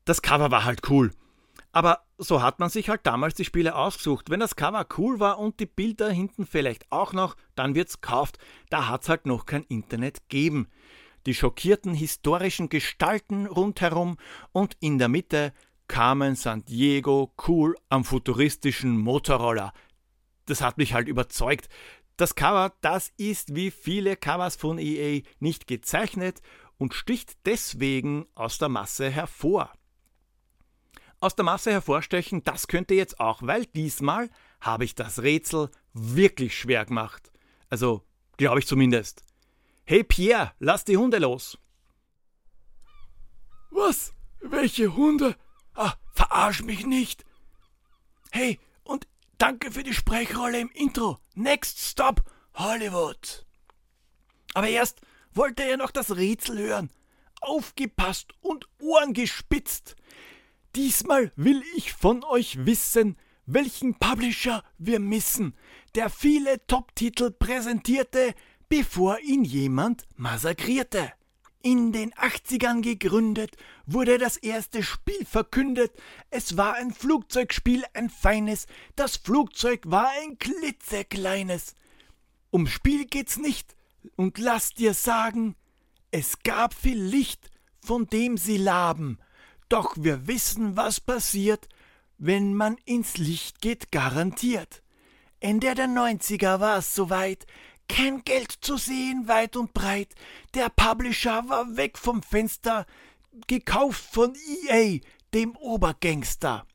das 0.05 0.23
Cover 0.23 0.51
war 0.51 0.65
halt 0.65 0.91
cool. 0.91 1.13
Aber 1.71 2.01
so 2.19 2.43
hat 2.43 2.59
man 2.59 2.69
sich 2.69 2.89
halt 2.89 3.03
damals 3.05 3.35
die 3.35 3.45
Spiele 3.45 3.77
ausgesucht. 3.77 4.29
Wenn 4.29 4.41
das 4.41 4.57
Cover 4.57 4.85
cool 4.99 5.21
war 5.21 5.39
und 5.39 5.61
die 5.61 5.67
Bilder 5.67 6.11
hinten 6.11 6.47
vielleicht 6.47 6.91
auch 6.91 7.13
noch, 7.13 7.37
dann 7.55 7.77
wird's 7.77 8.01
gekauft. 8.01 8.39
Da 8.71 8.89
hat's 8.89 9.09
halt 9.09 9.25
noch 9.25 9.47
kein 9.47 9.63
Internet 9.69 10.29
gegeben 10.29 10.67
die 11.27 11.35
schockierten 11.35 11.95
historischen 11.95 12.69
Gestalten 12.69 13.47
rundherum 13.47 14.17
und 14.53 14.77
in 14.81 14.99
der 14.99 15.09
Mitte 15.09 15.53
Carmen 15.89 16.37
San 16.37 16.65
Diego 16.65 17.33
cool 17.49 17.77
am 17.89 18.05
futuristischen 18.05 18.97
Motorroller. 18.97 19.73
Das 20.47 20.61
hat 20.61 20.79
mich 20.79 20.95
halt 20.95 21.09
überzeugt. 21.09 21.69
Das 22.17 22.35
Cover, 22.35 22.73
das 22.81 23.13
ist 23.17 23.55
wie 23.55 23.71
viele 23.71 24.17
Covers 24.17 24.57
von 24.57 24.79
EA 24.79 25.23
nicht 25.39 25.67
gezeichnet 25.67 26.43
und 26.79 26.95
sticht 26.95 27.39
deswegen 27.45 28.27
aus 28.35 28.59
der 28.59 28.69
Masse 28.69 29.11
hervor. 29.11 29.73
Aus 31.19 31.35
der 31.35 31.45
Masse 31.45 31.71
hervorstechen, 31.71 32.43
das 32.45 32.69
könnte 32.69 32.95
jetzt 32.95 33.21
auch, 33.21 33.43
weil 33.43 33.67
diesmal 33.67 34.31
habe 34.61 34.85
ich 34.85 34.95
das 34.95 35.23
Rätsel 35.23 35.71
wirklich 35.93 36.57
schwer 36.57 36.87
gemacht. 36.87 37.31
Also, 37.69 38.05
glaube 38.37 38.61
ich 38.61 38.67
zumindest. 38.67 39.25
Hey 39.91 40.05
Pierre, 40.05 40.53
lass 40.61 40.85
die 40.85 40.97
Hunde 40.97 41.19
los. 41.19 41.59
Was? 43.73 44.15
Welche 44.39 44.95
Hunde? 44.95 45.35
Ah, 45.75 45.95
verarsch 46.13 46.63
mich 46.63 46.87
nicht. 46.87 47.25
Hey, 48.31 48.61
und 48.85 49.09
danke 49.39 49.73
für 49.73 49.83
die 49.83 49.93
Sprechrolle 49.93 50.61
im 50.61 50.71
Intro. 50.75 51.19
Next 51.35 51.81
Stop, 51.81 52.23
Hollywood. 52.55 53.45
Aber 54.55 54.69
erst 54.69 55.01
wollte 55.33 55.65
er 55.65 55.77
noch 55.77 55.91
das 55.91 56.15
Rätsel 56.15 56.59
hören. 56.59 56.91
Aufgepasst 57.41 58.29
und 58.43 58.69
Ohren 58.79 59.13
gespitzt. 59.13 59.97
Diesmal 60.77 61.33
will 61.35 61.65
ich 61.75 61.95
von 61.95 62.23
euch 62.23 62.65
wissen, 62.65 63.17
welchen 63.45 63.99
Publisher 63.99 64.63
wir 64.79 65.01
missen, 65.01 65.57
der 65.97 66.11
viele 66.11 66.65
Top-Titel 66.69 67.33
präsentierte, 67.33 68.37
bevor 68.71 69.19
ihn 69.19 69.45
jemand 69.45 70.07
massakrierte. 70.17 71.13
In 71.63 71.93
den 71.93 72.15
80ern 72.15 72.81
gegründet, 72.81 73.57
wurde 73.85 74.17
das 74.17 74.39
erste 74.39 74.83
Spiel 74.83 75.27
verkündet. 75.27 75.93
Es 76.31 76.57
war 76.57 76.75
ein 76.75 76.95
Flugzeugspiel, 76.95 77.85
ein 77.93 78.09
feines. 78.09 78.67
Das 78.97 79.19
Flugzeug 79.19 79.83
war 79.85 80.11
ein 80.23 80.39
klitzekleines. 80.39 81.75
Um 82.51 82.67
Spiel 82.67 83.05
geht's 83.05 83.37
nicht. 83.37 83.77
Und 84.17 84.39
lass 84.39 84.73
dir 84.73 84.95
sagen, 84.95 85.55
es 86.11 86.39
gab 86.43 86.73
viel 86.73 87.03
Licht, 87.03 87.51
von 87.85 88.07
dem 88.07 88.39
sie 88.39 88.57
laben. 88.57 89.19
Doch 89.69 89.97
wir 89.99 90.27
wissen, 90.27 90.77
was 90.77 91.01
passiert, 91.01 91.69
wenn 92.17 92.55
man 92.55 92.79
ins 92.87 93.19
Licht 93.19 93.61
geht, 93.61 93.93
garantiert. 93.93 94.83
Ende 95.41 95.75
der 95.75 95.87
90er 95.87 96.61
war 96.61 96.79
es 96.79 96.95
soweit, 96.95 97.47
kein 97.91 98.23
Geld 98.25 98.53
zu 98.61 98.77
sehen 98.77 99.27
weit 99.27 99.57
und 99.57 99.75
breit. 99.75 100.15
Der 100.55 100.69
Publisher 100.69 101.49
war 101.49 101.77
weg 101.77 101.99
vom 101.99 102.23
Fenster, 102.23 102.87
gekauft 103.49 104.03
von 104.13 104.35
EA, 104.69 105.01
dem 105.35 105.57
Obergangster. 105.57 106.67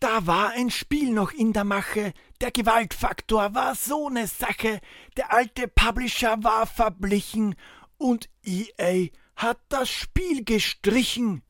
Da 0.00 0.26
war 0.26 0.50
ein 0.50 0.70
Spiel 0.70 1.12
noch 1.12 1.30
in 1.30 1.52
der 1.52 1.62
Mache, 1.64 2.12
der 2.40 2.50
Gewaltfaktor 2.50 3.54
war 3.54 3.76
so 3.76 4.08
ne 4.08 4.26
Sache, 4.26 4.80
der 5.16 5.32
alte 5.32 5.68
Publisher 5.68 6.42
war 6.42 6.66
verblichen 6.66 7.54
und 7.98 8.28
EA 8.42 9.10
hat 9.36 9.58
das 9.68 9.88
Spiel 9.88 10.44
gestrichen. 10.44 11.42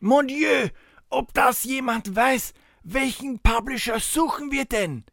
Mon 0.00 0.26
Dieu, 0.26 0.68
ob 1.08 1.32
das 1.34 1.62
jemand 1.62 2.16
weiß, 2.16 2.52
welchen 2.82 3.38
Publisher 3.38 4.00
suchen 4.00 4.50
wir 4.50 4.64
denn? 4.64 5.04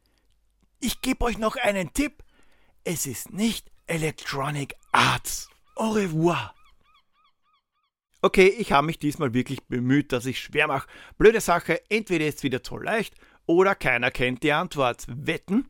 Ich 0.79 1.01
gebe 1.01 1.25
euch 1.25 1.37
noch 1.37 1.55
einen 1.55 1.93
Tipp. 1.93 2.23
Es 2.91 3.05
ist 3.05 3.31
nicht 3.31 3.69
Electronic 3.85 4.73
Arts. 4.91 5.47
Au 5.75 5.91
revoir. 5.91 6.55
Okay, 8.23 8.47
ich 8.47 8.71
habe 8.71 8.87
mich 8.87 8.97
diesmal 8.97 9.35
wirklich 9.35 9.61
bemüht, 9.67 10.11
dass 10.11 10.25
ich 10.25 10.39
schwer 10.39 10.65
mache. 10.65 10.87
Blöde 11.19 11.39
Sache, 11.39 11.87
entweder 11.91 12.25
ist 12.25 12.39
es 12.39 12.43
wieder 12.43 12.63
zu 12.63 12.79
leicht 12.79 13.13
oder 13.45 13.75
keiner 13.75 14.09
kennt 14.09 14.41
die 14.41 14.53
Antwort. 14.53 15.05
Wetten? 15.07 15.69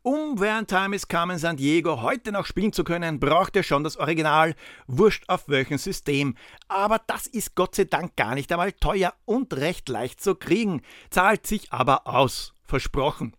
Um 0.00 0.40
während 0.40 0.70
Time 0.70 0.96
is 0.96 1.06
Carmen 1.06 1.36
San 1.36 1.58
Diego 1.58 2.00
heute 2.00 2.32
noch 2.32 2.46
spielen 2.46 2.72
zu 2.72 2.82
können, 2.82 3.20
braucht 3.20 3.54
ihr 3.54 3.62
schon 3.62 3.84
das 3.84 3.98
Original, 3.98 4.54
wurscht 4.86 5.24
auf 5.28 5.50
welchem 5.50 5.76
System. 5.76 6.34
Aber 6.66 6.98
das 7.06 7.26
ist 7.26 7.56
Gott 7.56 7.74
sei 7.74 7.84
Dank 7.84 8.16
gar 8.16 8.34
nicht 8.34 8.50
einmal 8.50 8.72
teuer 8.72 9.12
und 9.26 9.52
recht 9.52 9.90
leicht 9.90 10.22
zu 10.22 10.34
kriegen, 10.34 10.80
zahlt 11.10 11.46
sich 11.46 11.74
aber 11.74 12.06
aus, 12.06 12.54
versprochen. 12.62 13.36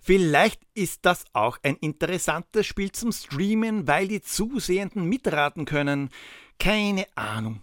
Vielleicht 0.00 0.60
ist 0.74 1.04
das 1.04 1.24
auch 1.32 1.58
ein 1.62 1.76
interessantes 1.76 2.66
Spiel 2.66 2.92
zum 2.92 3.12
Streamen, 3.12 3.86
weil 3.86 4.08
die 4.08 4.22
Zusehenden 4.22 5.04
mitraten 5.04 5.64
können. 5.64 6.10
Keine 6.58 7.06
Ahnung. 7.14 7.60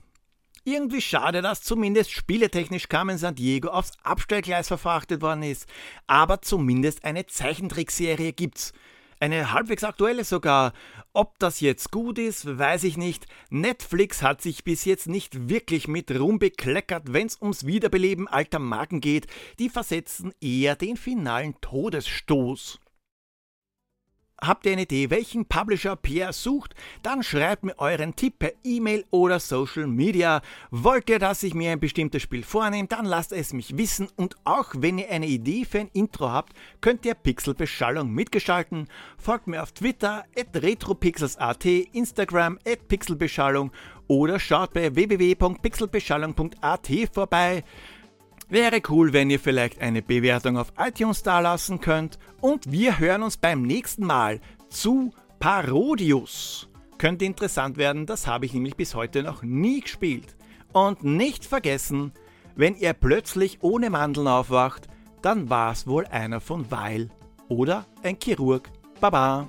Irgendwie 0.64 1.02
schade, 1.02 1.42
dass 1.44 1.62
zumindest 1.62 2.12
spieletechnisch 2.12 2.90
Carmen 2.90 3.20
San 3.20 3.36
Diego 3.36 3.70
aufs 3.70 3.94
Abstellgleis 4.02 4.68
verfrachtet 4.68 5.22
worden 5.22 5.44
ist. 5.44 5.68
Aber 6.08 6.42
zumindest 6.42 7.04
eine 7.06 7.28
Zeichentrickserie 7.28 8.34
gibt's. 8.34 8.74
Eine 9.20 9.54
halbwegs 9.54 9.84
aktuelle 9.84 10.24
sogar. 10.24 10.74
Ob 11.14 11.40
das 11.40 11.62
jetzt 11.62 11.92
gut 11.92 12.20
ist, 12.20 12.58
weiß 12.58 12.84
ich 12.84 12.98
nicht. 12.98 13.26
Netflix 13.50 14.22
hat 14.22 14.42
sich 14.42 14.64
bis 14.66 14.84
jetzt 14.84 15.08
nicht 15.08 15.50
wirklich 15.50 15.88
mit 15.88 16.12
Ruhm 16.12 16.38
bekleckert, 16.38 17.14
wenn's 17.14 17.42
ums 17.42 17.66
Wiederbeleben 17.66 18.28
alter 18.28 18.60
Marken 18.60 19.00
geht. 19.00 19.28
Die 19.58 19.70
versetzen 19.70 20.34
eher 20.42 20.76
den 20.76 20.98
finalen 20.98 21.56
Todesstoß. 21.62 22.80
Habt 24.42 24.66
ihr 24.66 24.74
eine 24.74 24.82
Idee, 24.82 25.10
welchen 25.12 25.46
Publisher 25.46 25.96
Pierre 25.96 26.34
sucht? 26.34 26.76
Dann 27.04 27.24
schreibt 27.24 27.64
mir 27.64 27.80
euren 27.80 28.18
Tipp 28.18 28.40
per 28.40 28.52
E-Mail 28.66 29.06
oder 29.10 29.40
Social 29.40 29.88
Media. 29.88 30.42
Wollt 30.72 31.10
ihr, 31.10 31.20
dass 31.20 31.42
ich 31.42 31.54
mir 31.54 31.72
ein 31.72 31.80
bestimmtes 31.80 32.22
Spiel 32.24 32.44
vornehme, 32.44 32.90
dann 32.90 33.06
lasst 33.06 33.32
es 33.32 33.54
mich 33.54 33.78
wissen 33.78 34.10
und 34.18 34.36
auch 34.44 34.74
wenn 34.78 34.98
ihr 34.98 35.10
eine 35.10 35.28
Idee 35.28 35.64
für 35.64 35.80
ein 35.80 35.90
Intro 35.94 36.30
habt, 36.30 36.52
könnt 36.82 37.06
ihr 37.06 37.14
Pixelbeschallung 37.14 38.12
mitgestalten. 38.12 38.90
Folgt 39.18 39.48
mir 39.48 39.64
auf 39.64 39.72
Twitter 39.72 40.26
at 40.38 40.62
retropixels.at, 40.62 41.66
Instagram 41.66 42.60
at 42.68 42.90
pixelbeschallung 42.90 43.72
oder 44.08 44.38
schaut 44.38 44.74
bei 44.74 44.94
www.pixelbeschallung.at 44.94 46.90
vorbei. 47.14 47.64
Wäre 48.48 48.82
cool, 48.90 49.12
wenn 49.12 49.30
ihr 49.30 49.40
vielleicht 49.40 49.82
eine 49.82 50.02
Bewertung 50.02 50.58
auf 50.58 50.72
iTunes 50.78 51.24
dalassen 51.24 51.82
könnt. 51.82 52.20
Und 52.42 52.72
wir 52.72 53.00
hören 53.00 53.24
uns 53.24 53.38
beim 53.38 53.64
nächsten 53.64 54.06
Mal 54.06 54.40
zu 54.70 55.12
Parodius. 55.40 56.70
Könnte 56.98 57.26
interessant 57.26 57.78
werden, 57.78 58.06
das 58.06 58.28
habe 58.28 58.46
ich 58.46 58.54
nämlich 58.54 58.76
bis 58.76 58.96
heute 58.96 59.24
noch 59.24 59.42
nie 59.42 59.82
gespielt. 59.82 60.36
Und 60.74 61.04
nicht 61.04 61.46
vergessen, 61.46 62.12
wenn 62.56 62.76
ihr 62.76 62.94
plötzlich 62.94 63.60
ohne 63.62 63.90
Mandeln 63.90 64.28
aufwacht, 64.28 64.88
dann 65.22 65.50
war 65.50 65.72
es 65.72 65.88
wohl 65.88 66.06
einer 66.06 66.40
von 66.40 66.70
Weil 66.70 67.10
oder 67.50 67.86
ein 68.04 68.18
Chirurg. 68.22 68.70
Baba! 69.02 69.48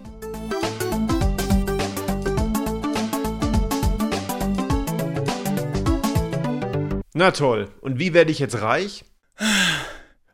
Na 7.18 7.30
toll. 7.30 7.70
Und 7.80 7.98
wie 7.98 8.12
werde 8.12 8.30
ich 8.30 8.38
jetzt 8.40 8.60
reich? 8.60 9.02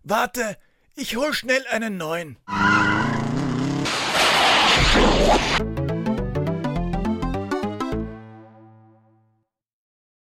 Warte, 0.03 0.57
ich 0.97 1.15
hol 1.15 1.33
schnell 1.33 1.65
einen 1.71 1.97
neuen. 1.97 2.39